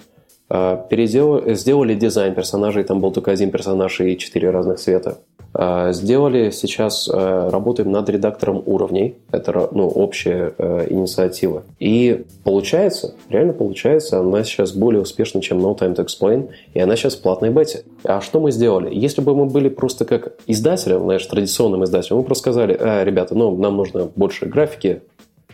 [0.90, 1.54] передел...
[1.54, 5.18] сделали дизайн персонажей, там был только один персонаж и четыре разных цвета.
[5.54, 9.16] А, сделали сейчас, а, работаем над редактором уровней.
[9.30, 10.54] Это ну, общая
[10.88, 11.62] инициатива.
[11.78, 16.96] И получается, реально получается, она сейчас более успешна, чем No Time to Explain, и она
[16.96, 17.84] сейчас в платной бете.
[18.04, 18.94] А что мы сделали?
[18.94, 23.34] Если бы мы были просто как издателем, знаешь, традиционным издателем, мы просто сказали, а, ребята,
[23.34, 25.02] ну, нам нужно больше графики,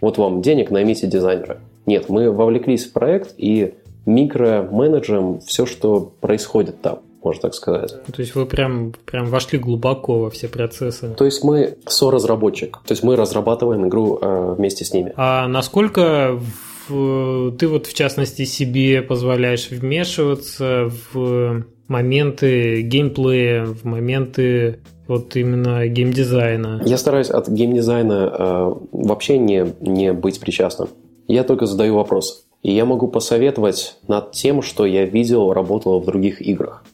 [0.01, 1.59] вот вам денег, наймите дизайнера.
[1.87, 3.75] Нет, мы вовлеклись в проект и
[4.09, 7.95] микроменеджем все, что происходит там можно так сказать.
[8.05, 11.15] То есть вы прям, прям вошли глубоко во все процессы.
[11.17, 15.13] То есть мы со-разработчик, то есть мы разрабатываем игру э, вместе с ними.
[15.17, 16.41] А насколько
[16.89, 25.87] в, ты вот в частности себе позволяешь вмешиваться в моменты геймплея, в моменты вот именно
[25.87, 26.83] геймдизайна?
[26.85, 30.89] Я стараюсь от геймдизайна э, вообще не, не быть причастным.
[31.27, 32.48] Я только задаю вопрос.
[32.63, 36.85] И я могу посоветовать над тем, что я видел, работало в других играх.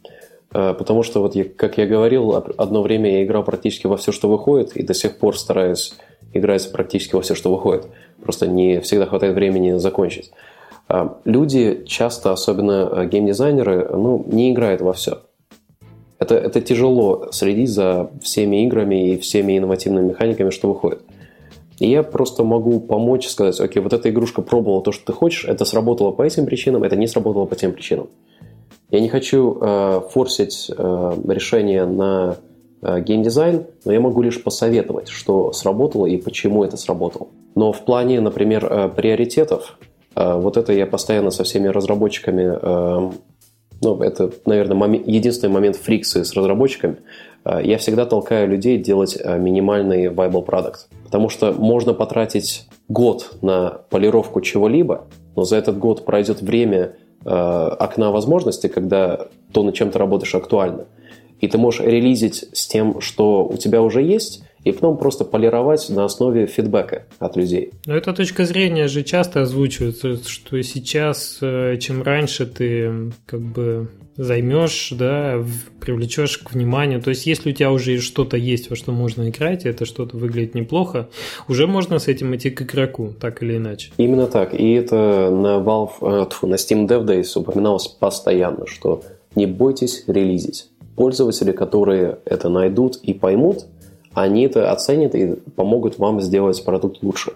[0.52, 4.12] Э, потому что, вот я, как я говорил, одно время я играл практически во все,
[4.12, 5.94] что выходит, и до сих пор стараюсь
[6.32, 7.86] играть практически во все, что выходит.
[8.22, 10.32] Просто не всегда хватает времени закончить.
[10.88, 15.22] Э, люди часто, особенно э, геймдизайнеры, ну, не играют во все.
[16.18, 21.02] Это, это тяжело следить за всеми играми и всеми инновативными механиками, что выходит.
[21.84, 25.44] И я просто могу помочь сказать, окей, вот эта игрушка пробовала то, что ты хочешь,
[25.44, 28.08] это сработало по этим причинам, это не сработало по тем причинам.
[28.90, 32.38] Я не хочу э, форсить э, решение на
[32.80, 37.28] э, геймдизайн, но я могу лишь посоветовать, что сработало и почему это сработало.
[37.54, 39.78] Но в плане, например, э, приоритетов,
[40.16, 43.10] э, вот это я постоянно со всеми разработчиками, э,
[43.82, 46.96] ну, это, наверное, момент, единственный момент фрикции с разработчиками,
[47.62, 50.88] я всегда толкаю людей делать э, минимальный viable продукт.
[51.04, 57.74] Потому что можно потратить год на полировку чего-либо, но за этот год пройдет время, Э,
[57.78, 60.86] окна возможностей, когда то, над чем ты работаешь, актуально.
[61.40, 65.88] И ты можешь релизить с тем, что у тебя уже есть, и потом просто полировать
[65.88, 67.72] на основе фидбэка от людей.
[67.86, 73.88] Но эта точка зрения же часто озвучивается, что сейчас, э, чем раньше ты как бы
[74.16, 75.44] займешь, да,
[75.80, 77.02] привлечешь к вниманию.
[77.02, 80.16] То есть, если у тебя уже что-то есть, во что можно играть, и это что-то
[80.16, 81.08] выглядит неплохо,
[81.48, 83.90] уже можно с этим идти к игроку, так или иначе.
[83.96, 84.54] Именно так.
[84.54, 89.02] И это на Valve, э, тьфу, на Steam Dev Days упоминалось постоянно, что
[89.34, 90.68] не бойтесь релизить.
[90.96, 93.66] Пользователи, которые это найдут и поймут,
[94.14, 97.32] они это оценят и помогут вам сделать продукт лучше.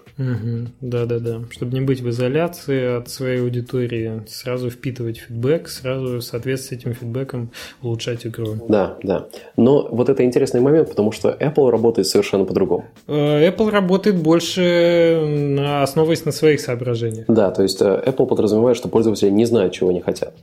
[0.81, 1.41] Да, да, да.
[1.51, 6.79] Чтобы не быть в изоляции от своей аудитории, сразу впитывать фидбэк, сразу в соответствии с
[6.79, 7.51] этим фидбэком
[7.81, 8.55] улучшать игру.
[8.67, 9.27] Да, да.
[9.57, 12.85] Но вот это интересный момент, потому что Apple работает совершенно по-другому.
[13.07, 15.19] Э, Apple работает больше
[15.83, 17.25] основываясь на своих соображениях.
[17.27, 20.33] Да, то есть э, Apple подразумевает, что пользователи не знают, чего они хотят.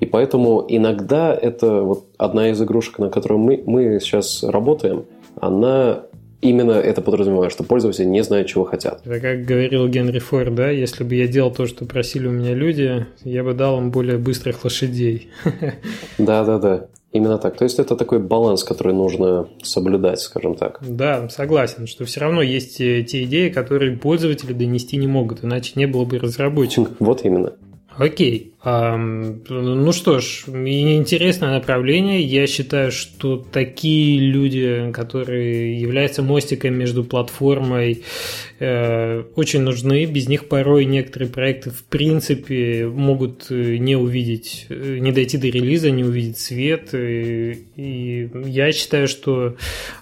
[0.00, 5.06] И поэтому иногда это вот одна из игрушек, на которой мы, мы сейчас работаем,
[5.40, 6.02] она
[6.40, 9.00] именно это подразумевает, что пользователи не знают, чего хотят.
[9.04, 12.54] Это как говорил Генри Форд, да, если бы я делал то, что просили у меня
[12.54, 15.28] люди, я бы дал им более быстрых лошадей.
[16.18, 16.86] Да-да-да.
[17.12, 17.56] Именно так.
[17.56, 20.80] То есть это такой баланс, который нужно соблюдать, скажем так.
[20.86, 25.86] Да, согласен, что все равно есть те идеи, которые пользователи донести не могут, иначе не
[25.86, 26.90] было бы разработчиков.
[26.98, 27.54] Вот именно.
[27.96, 28.52] Окей.
[28.68, 32.20] Ну что ж, интересное направление.
[32.22, 38.02] Я считаю, что такие люди, которые являются мостиком между платформой,
[38.58, 40.06] э, очень нужны.
[40.06, 45.46] Без них порой некоторые проекты в принципе могут э, не увидеть, э, не дойти до
[45.46, 46.88] релиза, не увидеть свет.
[46.92, 49.54] И я считаю, что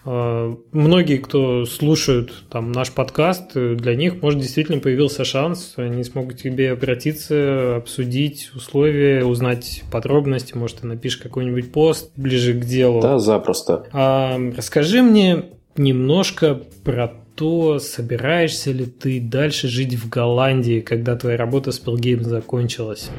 [0.05, 6.43] многие, кто слушают там наш подкаст, для них, может, действительно появился шанс, они смогут к
[6.43, 13.01] тебе обратиться, обсудить условия, узнать подробности, может, ты напишешь какой-нибудь пост ближе к делу.
[13.01, 13.87] Да, запросто.
[13.93, 15.45] А, расскажи мне
[15.77, 22.23] немножко про то, собираешься ли ты дальше жить в Голландии, когда твоя работа с Pillgame
[22.23, 23.11] закончилась.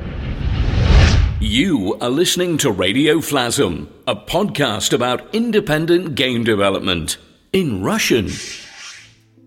[1.42, 7.18] You are listening to Radio Flasm, a podcast about independent game development
[7.52, 8.30] in Russian.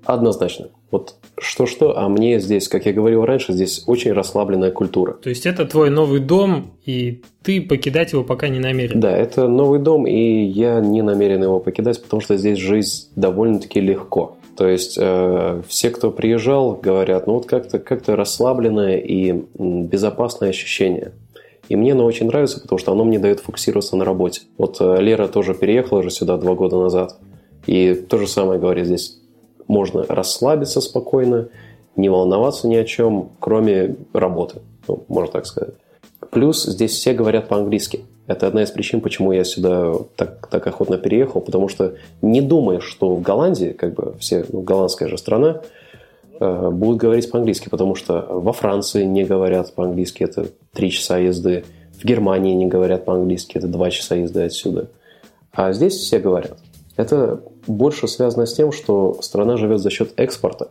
[0.04, 0.68] Однозначно.
[0.90, 5.12] Вот что-что, а мне здесь, как я говорил раньше, здесь очень расслабленная культура.
[5.12, 8.98] То есть это твой новый дом, и ты покидать его пока не намерен?
[8.98, 13.80] Да, это новый дом, и я не намерен его покидать, потому что здесь жизнь довольно-таки
[13.80, 14.38] легко.
[14.56, 21.12] То есть э, все, кто приезжал, говорят, ну вот как-то как расслабленное и безопасное ощущение.
[21.68, 24.40] И мне оно очень нравится, потому что оно мне дает фокусироваться на работе.
[24.56, 27.18] Вот э, Лера тоже переехала же сюда два года назад.
[27.66, 29.18] И то же самое говорит здесь
[29.68, 31.48] можно расслабиться спокойно,
[31.94, 35.74] не волноваться ни о чем, кроме работы, ну, можно так сказать.
[36.30, 38.04] Плюс здесь все говорят по-английски.
[38.26, 42.84] Это одна из причин, почему я сюда так, так охотно переехал, потому что не думаешь,
[42.84, 45.62] что в Голландии, как бы все, ну, голландская же страна,
[46.38, 51.64] э, будут говорить по-английски, потому что во Франции не говорят по-английски, это три часа езды,
[51.98, 54.90] в Германии не говорят по-английски, это два часа езды отсюда.
[55.52, 56.58] А здесь все говорят.
[56.96, 60.70] Это больше связано с тем, что страна живет за счет экспорта.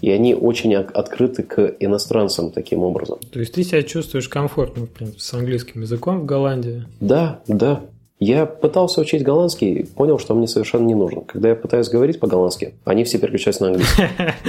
[0.00, 3.18] И они очень открыты к иностранцам таким образом.
[3.30, 6.84] То есть ты себя чувствуешь комфортно, в принципе, с английским языком в Голландии?
[7.00, 7.82] Да, да.
[8.22, 11.22] Я пытался учить голландский, понял, что мне совершенно не нужно.
[11.22, 14.02] Когда я пытаюсь говорить по-голландски, они все переключаются на английский.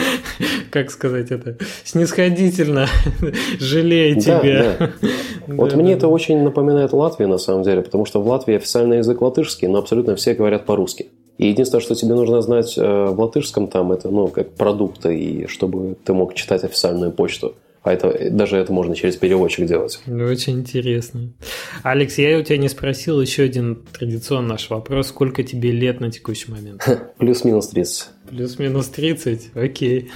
[0.71, 1.57] Как сказать это?
[1.85, 2.87] Снисходительно,
[3.59, 4.91] жалею тебя.
[5.47, 9.21] Вот мне это очень напоминает Латвию, на самом деле, потому что в Латвии официальный язык
[9.21, 11.09] латышский, но абсолютно все говорят по-русски.
[11.41, 15.47] И единственное, что тебе нужно знать э, в латышском там, это, ну, как продукты, и
[15.47, 17.55] чтобы ты мог читать официальную почту.
[17.81, 19.99] А это, даже это можно через переводчик делать.
[20.05, 21.33] Ну, очень интересно.
[21.81, 25.07] Алекс, я у тебя не спросил еще один традиционный наш вопрос.
[25.07, 26.87] Сколько тебе лет на текущий момент?
[27.17, 28.09] Плюс-минус 30.
[28.29, 29.55] Плюс-минус 30?
[29.55, 30.11] Окей.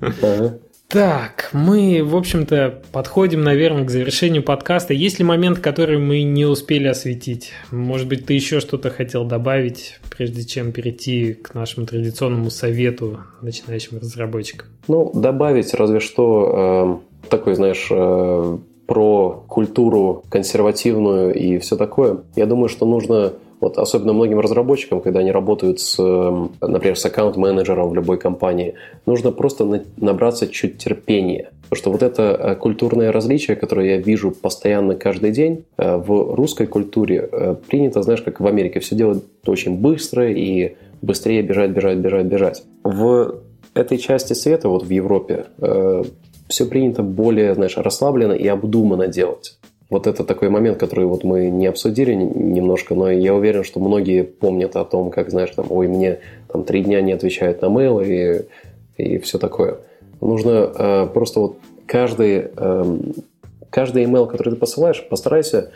[0.00, 0.60] Ага.
[0.90, 4.94] Так, мы, в общем-то, подходим, наверное, к завершению подкаста.
[4.94, 7.52] Есть ли момент, который мы не успели осветить?
[7.70, 13.98] Может быть, ты еще что-то хотел добавить, прежде чем перейти к нашему традиционному совету начинающим
[13.98, 14.68] разработчикам?
[14.88, 22.22] Ну, добавить разве что э, такой, знаешь, э, про культуру консервативную и все такое.
[22.34, 27.04] Я думаю, что нужно вот особенно многим разработчикам, когда они работают с, эм, например, с
[27.04, 28.74] аккаунт-менеджером в любой компании,
[29.06, 31.50] нужно просто набраться чуть терпения.
[31.68, 36.34] Потому что вот это э, культурное различие, которое я вижу постоянно каждый день, э, в
[36.34, 41.70] русской культуре э, принято, знаешь, как в Америке, все делать очень быстро и быстрее бежать,
[41.70, 42.62] бежать, бежать, бежать.
[42.84, 43.40] В
[43.74, 45.44] этой части света, вот в Европе,
[46.48, 49.57] все принято более, знаешь, расслабленно и обдуманно делать.
[49.90, 54.22] Вот это такой момент, который вот мы не обсудили немножко, но я уверен, что многие
[54.22, 56.20] помнят о том, как, знаешь, там, ой, мне
[56.52, 59.78] там три дня не отвечают на mail и, и все такое.
[60.20, 62.98] Нужно э, просто вот каждый, э,
[63.70, 65.70] каждый email, который ты посылаешь, постарайся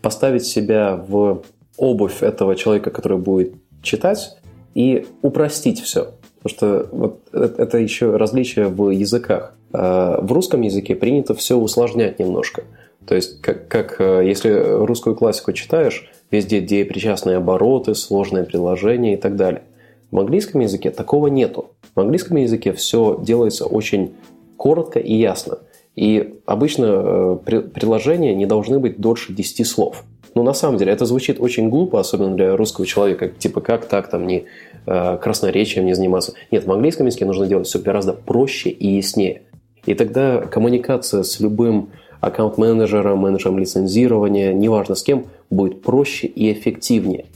[0.00, 1.42] поставить себя в
[1.76, 3.52] обувь этого человека, который будет
[3.82, 4.38] читать,
[4.74, 6.12] и упростить все.
[6.40, 9.54] Потому что вот это еще различие в языках.
[9.72, 12.64] Э, в русском языке принято все усложнять немножко.
[13.08, 19.16] То есть, как, как э, если русскую классику читаешь, везде деепричастные обороты, сложные предложения и
[19.16, 19.62] так далее.
[20.10, 21.70] В английском языке такого нету.
[21.94, 24.12] В английском языке все делается очень
[24.58, 25.58] коротко и ясно.
[25.96, 30.04] И обычно э, предложения не должны быть дольше 10 слов.
[30.34, 33.30] Но на самом деле это звучит очень глупо, особенно для русского человека.
[33.30, 34.44] Типа, как так там не
[34.84, 36.34] э, красноречием не заниматься?
[36.50, 39.42] Нет, в английском языке нужно делать все гораздо проще и яснее.
[39.86, 41.88] И тогда коммуникация с любым
[42.20, 47.26] аккаунт-менеджером, менеджером лицензирования, неважно с кем, будет проще и эффективнее.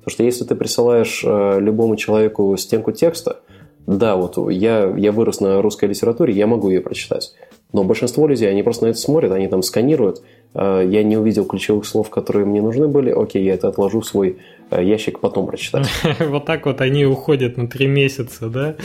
[0.00, 3.40] Потому что если ты присылаешь э, любому человеку стенку текста,
[3.86, 7.34] да, вот я, я вырос на русской литературе, я могу ее прочитать.
[7.72, 10.22] Но большинство людей, они просто на это смотрят, они там сканируют.
[10.54, 13.10] Э, я не увидел ключевых слов, которые мне нужны были.
[13.10, 14.38] Окей, я это отложу в свой
[14.70, 15.86] э, ящик, потом прочитать.
[16.20, 18.76] Вот так вот они уходят на три месяца, да?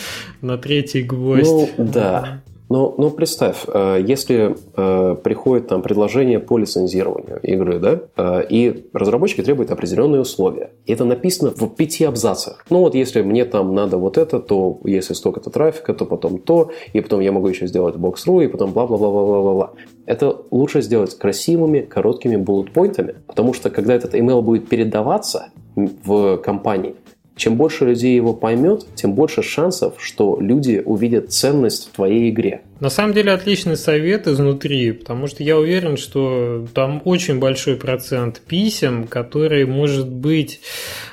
[0.42, 1.46] На третий гвоздь.
[1.46, 2.42] Ну, да.
[2.72, 8.90] Но, но представь, э, если э, приходит там предложение по лицензированию игры, да, э, и
[8.94, 10.70] разработчики требуют определенные условия.
[10.86, 12.66] И это написано в пяти абзацах.
[12.70, 16.72] Ну вот если мне там надо вот это, то если столько-то трафика, то потом то,
[16.94, 19.72] и потом я могу еще сделать бокс.ру, и потом бла-бла-бла-бла-бла-бла.
[20.06, 26.96] Это лучше сделать красивыми, короткими буллет-поинтами, потому что когда этот email будет передаваться в компании,
[27.36, 32.62] чем больше людей его поймет, тем больше шансов, что люди увидят ценность в твоей игре.
[32.82, 38.42] На самом деле отличный совет изнутри, потому что я уверен, что там очень большой процент
[38.42, 40.62] писем, которые, может быть,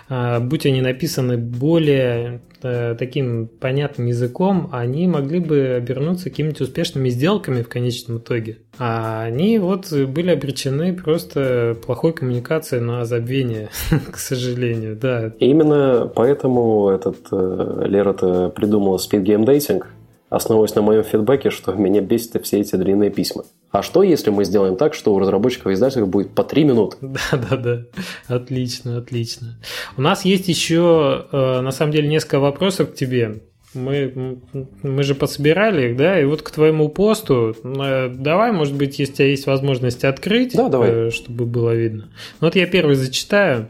[0.08, 7.10] а, будь они написаны более э, таким понятным языком, они могли бы обернуться какими-то успешными
[7.10, 8.60] сделками в конечном итоге.
[8.78, 13.68] А они вот были обречены просто плохой коммуникацией на забвение,
[14.10, 15.34] к сожалению, да.
[15.38, 18.14] именно поэтому этот э, Лера
[18.48, 19.82] придумал Dating,
[20.30, 23.44] основываясь на моем фидбэке, что меня бесит все эти длинные письма.
[23.70, 26.96] А что, если мы сделаем так, что у разработчиков и издателей будет по 3 минуты?
[27.00, 27.84] Да-да-да,
[28.26, 29.58] отлично, отлично.
[29.96, 33.42] У нас есть еще, э, на самом деле, несколько вопросов к тебе.
[33.74, 34.40] Мы,
[34.82, 39.12] мы же подсобирали их, да, и вот к твоему посту, э, давай, может быть, если
[39.12, 40.90] у тебя есть возможность открыть, да, давай.
[40.90, 42.08] Э, чтобы было видно.
[42.40, 43.68] Вот я первый зачитаю.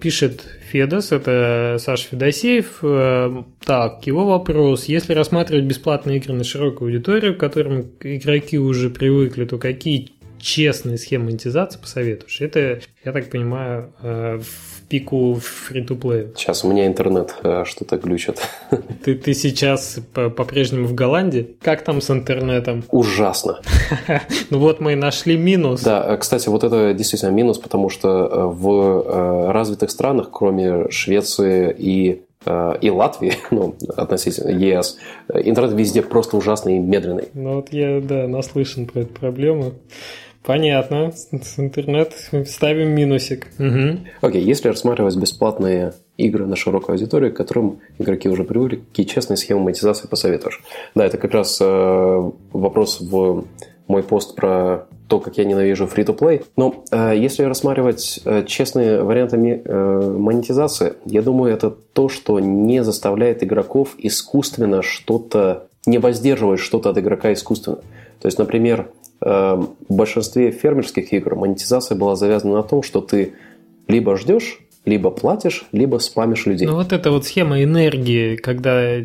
[0.00, 2.80] Пишет Федос, это Саша Федосеев.
[3.64, 4.84] Так, его вопрос.
[4.86, 10.98] Если рассматривать бесплатные игры на широкую аудиторию, к которым игроки уже привыкли, то какие честные
[10.98, 12.40] схемы монетизации посоветуешь?
[12.40, 16.28] Это, я так понимаю, в пику фри-то-плея.
[16.36, 18.40] Сейчас у меня интернет э, что-то глючит.
[19.04, 21.56] Ты, ты сейчас по-прежнему в Голландии?
[21.60, 22.84] Как там с интернетом?
[22.90, 23.60] Ужасно.
[24.50, 25.82] Ну вот мы и нашли минус.
[25.82, 31.74] Да, э, кстати, вот это действительно минус, потому что э, в развитых странах, кроме Швеции
[31.76, 32.22] и
[32.80, 34.98] и Латвии, ну, относительно ЕС,
[35.34, 37.24] интернет везде просто ужасный и медленный.
[37.34, 39.72] Ну вот я, да, наслышан про эту проблему.
[40.46, 41.10] Понятно.
[41.12, 42.14] С интернет
[42.46, 43.48] ставим минусик.
[43.58, 43.98] Угу.
[44.20, 49.36] Окей, если рассматривать бесплатные игры на широкую аудиторию, к которым игроки уже привыкли, какие честные
[49.36, 50.62] схемы монетизации посоветуешь?
[50.94, 53.44] Да, это как раз э, вопрос в
[53.88, 56.44] мой пост про то, как я ненавижу free-to-play.
[56.56, 62.84] Но э, если рассматривать э, честные варианты э, монетизации, я думаю, это то, что не
[62.84, 67.78] заставляет игроков искусственно что-то, не воздерживать что-то от игрока искусственно.
[68.20, 68.88] То есть, например,
[69.26, 73.34] в большинстве фермерских игр монетизация была завязана на том, что ты
[73.88, 76.66] либо ждешь, либо платишь, либо спамишь людей.
[76.66, 78.98] Ну вот эта вот схема энергии, когда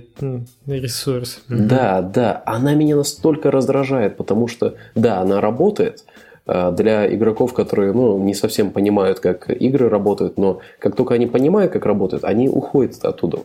[0.67, 1.41] ресурс.
[1.49, 6.05] Да, да, она меня настолько раздражает, потому что, да, она работает
[6.45, 11.25] э, для игроков, которые ну, не совсем понимают, как игры работают, но как только они
[11.25, 13.39] понимают, как работают, они уходят оттуда.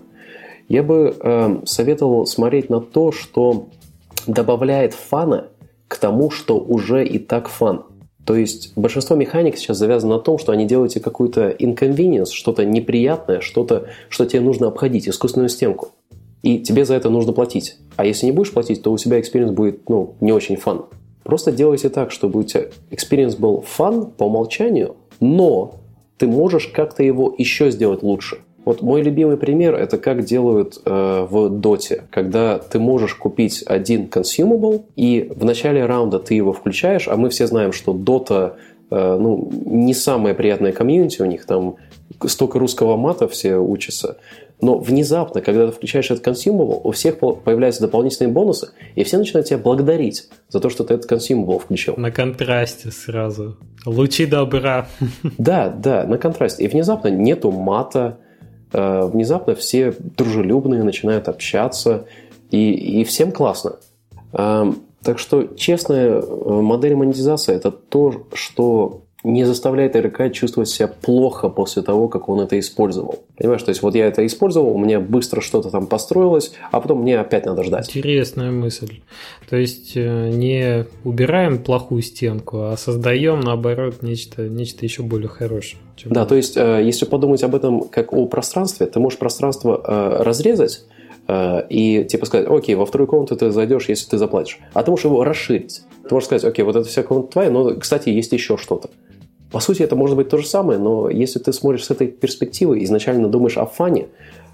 [0.69, 3.69] Я бы э, советовал смотреть на то, что
[4.27, 5.47] добавляет фана
[5.89, 7.85] к тому, что уже и так фан.
[8.25, 12.65] То есть большинство механик сейчас завязано на том, что они делают тебе какую-то inconvenience, что-то
[12.65, 15.91] неприятное, что-то, что тебе нужно обходить, искусственную стенку.
[16.43, 17.77] И тебе за это нужно платить.
[17.95, 20.87] А если не будешь платить, то у тебя experience будет ну, не очень fun.
[21.23, 25.77] Просто делайте так, чтобы у тебя experience был fun по умолчанию, но
[26.19, 28.39] ты можешь как-то его еще сделать лучше.
[28.67, 34.07] Вот мой любимый пример это как делают э, в Доте, когда ты можешь купить один
[34.07, 38.57] consumable, и в начале раунда ты его включаешь, а мы все знаем, что Дота
[38.91, 41.77] э, ну, не самое приятное комьюнити у них, там
[42.27, 44.19] столько русского мата все учатся.
[44.61, 49.47] Но внезапно, когда ты включаешь этот consumable, у всех появляются дополнительные бонусы, и все начинают
[49.47, 51.95] тебя благодарить за то, что ты этот consumable включил.
[51.97, 53.59] На контрасте сразу.
[53.85, 54.89] Лучи добра.
[55.39, 56.65] Да, да, на контрасте.
[56.65, 58.19] И внезапно нету мата,
[58.73, 62.07] внезапно все дружелюбные, начинают общаться,
[62.51, 63.77] и, и всем классно.
[64.33, 70.87] Эм, так что честная э, модель монетизации– это то, что не заставляет игрока чувствовать себя
[70.89, 73.25] плохо после того, как он это использовал.
[73.37, 77.03] Понимаешь, то есть вот я это использовал, у меня быстро что-то там построилось, а потом
[77.03, 77.89] мне опять надо ждать.
[77.89, 79.01] Интересная мысль.
[79.51, 85.83] То есть э, не убираем плохую стенку, а создаем, наоборот, нечто, нечто еще более хорошее.
[86.05, 90.23] да, то есть э, если подумать об этом как о пространстве, ты можешь пространство э,
[90.23, 90.85] разрезать,
[91.29, 94.61] и типа сказать, окей, во вторую комнату ты зайдешь, если ты заплатишь.
[94.75, 95.83] А ты можешь его расширить.
[96.09, 98.91] Ты можешь сказать, окей, вот эта вся комната твоя, но, кстати, есть еще что-то.
[99.51, 102.83] По сути, это может быть то же самое, но если ты смотришь с этой перспективы,
[102.85, 104.09] изначально думаешь о фане,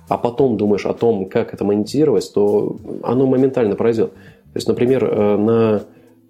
[0.09, 4.12] а потом думаешь о том, как это монетизировать, то оно моментально пройдет.
[4.12, 5.82] То есть, например, э, на,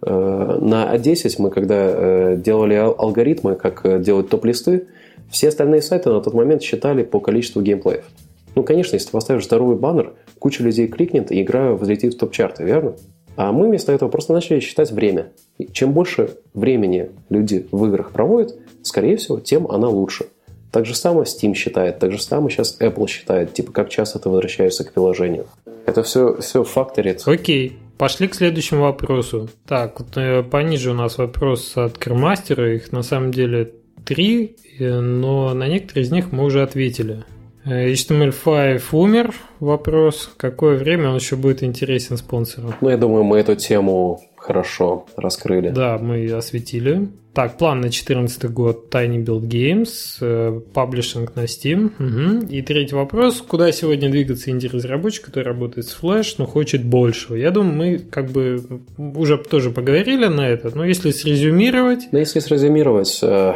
[0.03, 4.87] э, на A10 мы когда э, делали алгоритмы, как делать топ-листы,
[5.29, 8.05] все остальные сайты на тот момент считали по количеству геймплеев.
[8.55, 12.63] Ну, конечно, если ты поставишь здоровый баннер, куча людей кликнет, и игра взлетит в топ-чарты,
[12.65, 12.95] верно?
[13.37, 15.33] А мы вместо этого просто начали считать время.
[15.59, 20.27] И чем больше времени люди в играх проводят, скорее всего, тем она лучше.
[20.71, 24.31] Так же самое Steam считает, так же самое сейчас Apple считает, типа как часто ты
[24.31, 25.47] возвращаешься к приложению.
[25.85, 27.23] Это все, все факторит.
[27.27, 29.51] Окей, пошли к следующему вопросу.
[29.67, 33.73] Так, вот, э, пониже у нас вопрос от Кермастера, их на самом деле
[34.07, 37.25] три, э, но на некоторые из них мы уже ответили.
[37.65, 39.35] Э, HTML5 умер.
[39.61, 42.75] Вопрос, какое время он еще будет интересен спонсору?
[42.81, 45.71] Ну, я думаю, мы эту тему хорошо раскрыли.
[45.71, 47.09] Да, мы осветили.
[47.33, 51.93] Так, план на 2014 год Tiny Build Games, э, паблишинг на Steam.
[51.99, 52.49] Угу.
[52.49, 57.37] И третий вопрос, куда сегодня двигаться инди-разработчик, который работает с Flash, но хочет большего?
[57.37, 62.09] Я думаю, мы как бы уже тоже поговорили на это, но если срезюмировать...
[62.13, 63.55] Но если срезюмировать, э,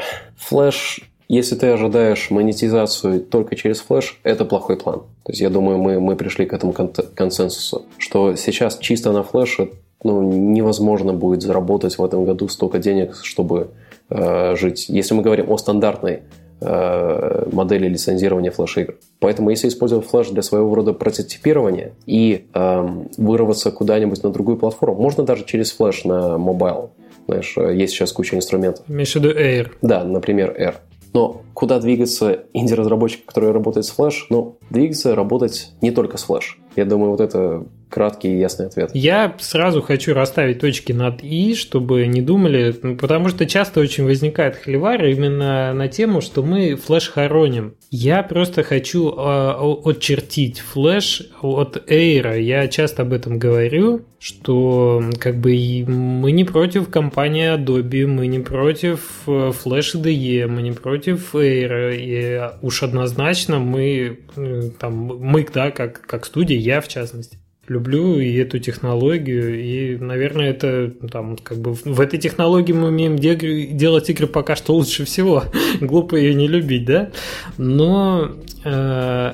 [0.50, 5.00] Flash если ты ожидаешь монетизацию только через флеш, это плохой план.
[5.24, 9.70] То есть я думаю, мы, мы пришли к этому консенсусу, что сейчас чисто на флеше
[10.04, 13.70] ну, невозможно будет заработать в этом году столько денег, чтобы
[14.08, 14.88] э, жить.
[14.88, 16.22] Если мы говорим о стандартной
[16.60, 18.94] э, модели лицензирования флеш-игр.
[19.18, 25.02] Поэтому если использовать Flash для своего рода прототипирования и э, вырваться куда-нибудь на другую платформу,
[25.02, 26.90] можно даже через Flash на mobile.
[27.26, 28.84] Знаешь, э, есть сейчас куча инструментов.
[28.88, 29.72] Имеешь в виду Air?
[29.82, 30.74] Да, например, Air.
[31.16, 34.26] Но куда двигаться инди-разработчик, который работает с Flash?
[34.28, 36.58] Ну, двигаться, работать не только с Flash.
[36.76, 38.90] Я думаю, вот это краткий и ясный ответ.
[38.92, 44.04] Я сразу хочу расставить точки над «и», чтобы не думали, ну, потому что часто очень
[44.04, 47.74] возникает холивар именно на тему, что мы флеш хороним.
[47.90, 49.52] Я просто хочу э,
[49.84, 52.36] отчертить флеш от Эйра.
[52.36, 55.54] Я часто об этом говорю, что как бы
[55.86, 61.94] мы не против компании Adobe, мы не против э, Flash IDE, мы не против Эйра.
[61.94, 68.18] И уж однозначно мы, э, там, мы, да, как, как студия, я в частности, люблю
[68.18, 74.10] и эту технологию, и, наверное, это там как бы в этой технологии мы умеем делать
[74.10, 75.44] игры пока что лучше всего.
[75.80, 77.10] Глупо ее не любить, да?
[77.58, 78.32] Но
[78.64, 79.32] э,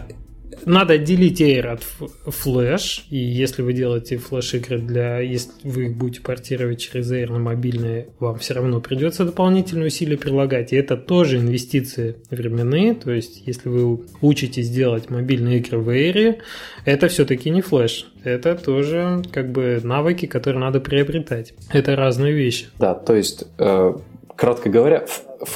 [0.65, 1.83] надо отделить Air от
[2.27, 5.21] Flash, и если вы делаете флеш-игры для...
[5.21, 10.17] Если вы их будете портировать через Air на мобильные, вам все равно придется дополнительные усилия
[10.17, 15.89] прилагать, и это тоже инвестиции временные, то есть если вы учитесь делать мобильные игры в
[15.89, 16.39] Air,
[16.85, 21.55] это все-таки не флеш, это тоже как бы навыки, которые надо приобретать.
[21.71, 22.67] Это разные вещи.
[22.79, 23.95] Да, то есть, э,
[24.37, 25.07] кратко говоря,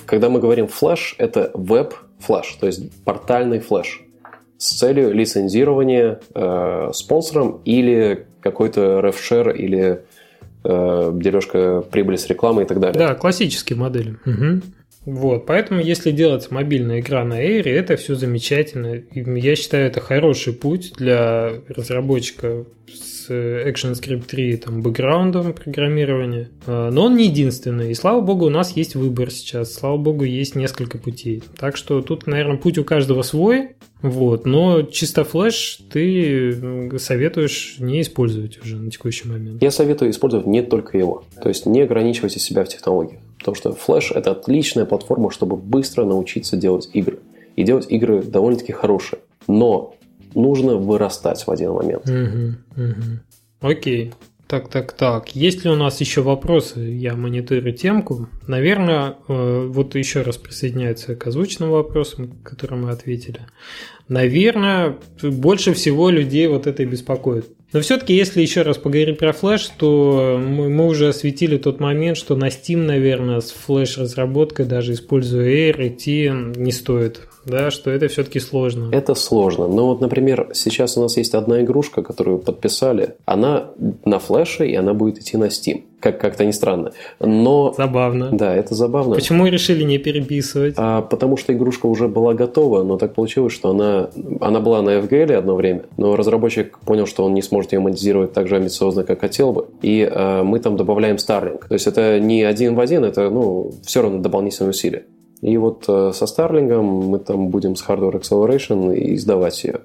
[0.04, 4.05] когда мы говорим флеш, это веб-флеш, то есть портальный флеш
[4.58, 10.04] с целью лицензирования э, спонсором или какой-то рефшер или
[10.64, 12.98] э, дележка прибыли с рекламой и так далее.
[12.98, 14.16] Да, классические модели.
[14.24, 14.62] Угу.
[15.06, 18.96] Вот, поэтому если делать мобильная игра на Air, это все замечательно.
[18.96, 26.50] И я считаю, это хороший путь для разработчика с ActionScript 3 там, бэкграундом программирования.
[26.66, 27.92] А, но он не единственный.
[27.92, 29.74] И слава богу, у нас есть выбор сейчас.
[29.74, 31.42] Слава богу, есть несколько путей.
[31.56, 33.76] Так что тут, наверное, путь у каждого свой.
[34.02, 39.62] Вот, но чисто флеш ты советуешь не использовать уже на текущий момент.
[39.62, 41.24] Я советую использовать не только его.
[41.40, 43.20] То есть не ограничивайте себя в технологиях.
[43.38, 47.18] Потому что Flash– это отличная платформа, чтобы быстро научиться делать игры.
[47.56, 49.20] И делать игры довольно-таки хорошие.
[49.46, 49.94] Но
[50.34, 52.08] нужно вырастать в один момент.
[53.60, 54.12] Окей.
[54.46, 55.34] Так, так, так.
[55.34, 56.78] Есть ли у нас еще вопросы?
[56.78, 58.28] Я мониторю темку.
[58.46, 63.40] Наверное, э, вот еще раз присоединяется к озвученным вопросам, которые мы ответили.
[64.06, 67.46] Наверное, больше всего людей вот это и беспокоит.
[67.76, 72.16] Но все-таки, если еще раз поговорить про флеш, то мы, мы уже осветили тот момент,
[72.16, 78.08] что на Steam, наверное, с флеш-разработкой, даже используя Air, идти не стоит да, что это
[78.08, 78.90] все-таки сложно.
[78.92, 79.68] Это сложно.
[79.68, 83.14] Но вот, например, сейчас у нас есть одна игрушка, которую подписали.
[83.24, 83.70] Она
[84.04, 85.84] на флеше, и она будет идти на Steam.
[86.00, 86.92] Как- как-то не странно.
[87.20, 87.72] Но...
[87.76, 88.30] Забавно.
[88.32, 89.14] Да, это забавно.
[89.14, 90.74] Почему решили не переписывать?
[90.76, 94.10] А, потому что игрушка уже была готова, но так получилось, что она,
[94.40, 98.32] она была на FGL одно время, но разработчик понял, что он не сможет ее монетизировать
[98.32, 99.68] так же амбициозно, как хотел бы.
[99.82, 101.68] И а, мы там добавляем Starlink.
[101.68, 105.04] То есть это не один в один, это ну, все равно дополнительные усилия.
[105.42, 109.80] И вот э, со Starlink мы там будем с Hardware Acceleration издавать ее.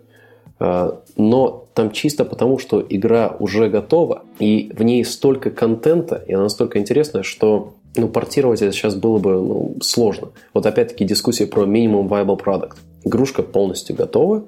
[0.60, 6.34] Э, но там чисто потому, что игра уже готова, и в ней столько контента, и
[6.34, 10.30] она настолько интересная, что ну, портировать это сейчас было бы ну, сложно.
[10.54, 12.76] Вот опять-таки дискуссия про minimum viable product.
[13.04, 14.46] Игрушка полностью готова,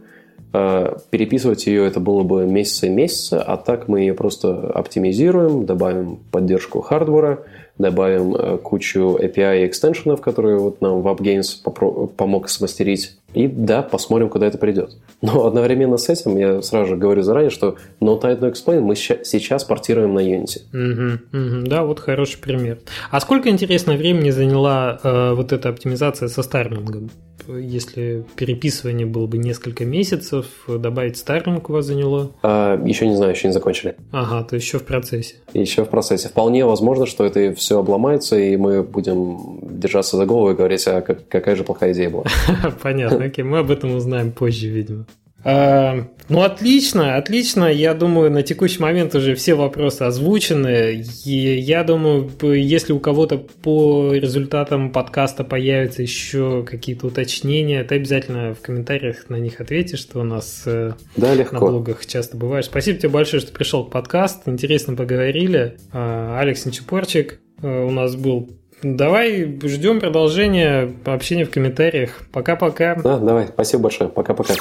[0.54, 5.66] э, переписывать ее это было бы месяцы и месяцы, а так мы ее просто оптимизируем,
[5.66, 7.44] добавим поддержку хардвара,
[7.78, 13.18] добавим э, кучу API и экстеншенов, которые вот нам WebGames помог смастерить.
[13.34, 14.96] И да, посмотрим, куда это придет.
[15.22, 18.96] Но одновременно с этим я сразу же говорю заранее, что No Tide No Explain мы
[18.96, 20.62] сейчас портируем на Unity.
[20.72, 22.78] Угу, угу, да, вот хороший пример.
[23.10, 27.10] А сколько, интересно, времени заняла э, вот эта оптимизация со старлингом?
[27.48, 32.32] Если переписывание было бы несколько месяцев, добавить старлинг у вас заняло?
[32.42, 33.96] А, еще не знаю, еще не закончили.
[34.12, 35.36] Ага, то еще в процессе.
[35.54, 36.30] Еще в процессе.
[36.30, 41.02] Вполне возможно, что это все обломается, и мы будем держаться за голову и говорить, а
[41.02, 42.26] какая же плохая идея была.
[42.82, 45.06] Понятно, окей, мы об этом узнаем позже, видимо.
[45.44, 47.66] А, ну, отлично, отлично.
[47.66, 51.04] Я думаю, на текущий момент уже все вопросы озвучены.
[51.26, 58.54] И я думаю, если у кого-то по результатам подкаста появятся еще какие-то уточнения, ты обязательно
[58.54, 61.56] в комментариях на них ответишь, что у нас э, да, легко.
[61.56, 62.66] на блогах часто бывает.
[62.66, 64.50] Спасибо тебе большое, что пришел к подкасту.
[64.50, 65.78] Интересно поговорили.
[65.92, 68.50] А, Алекс Нечепорчик э, у нас был
[68.82, 72.24] Давай ждем продолжения общения в комментариях.
[72.34, 72.96] Пока-пока.
[72.96, 73.48] Да, давай.
[73.48, 74.10] Спасибо большое.
[74.10, 74.56] Пока-пока.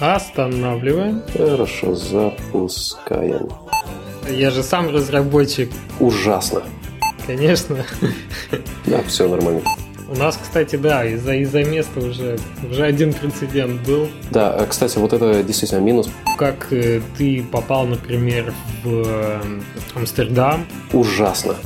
[0.00, 1.22] Останавливаем.
[1.32, 3.48] Хорошо, запускаем.
[4.28, 5.70] Я же сам разработчик.
[6.00, 6.62] Ужасно.
[7.26, 7.84] Конечно.
[8.86, 9.62] Да, все нормально.
[10.08, 12.38] У нас, кстати, да, из-за из места уже,
[12.70, 14.08] уже один прецедент был.
[14.30, 16.10] Да, э, кстати, вот это действительно минус.
[16.36, 18.52] Как э, ты попал, например,
[18.84, 19.40] в э,
[19.94, 20.66] Амстердам?
[20.92, 21.56] Ужасно.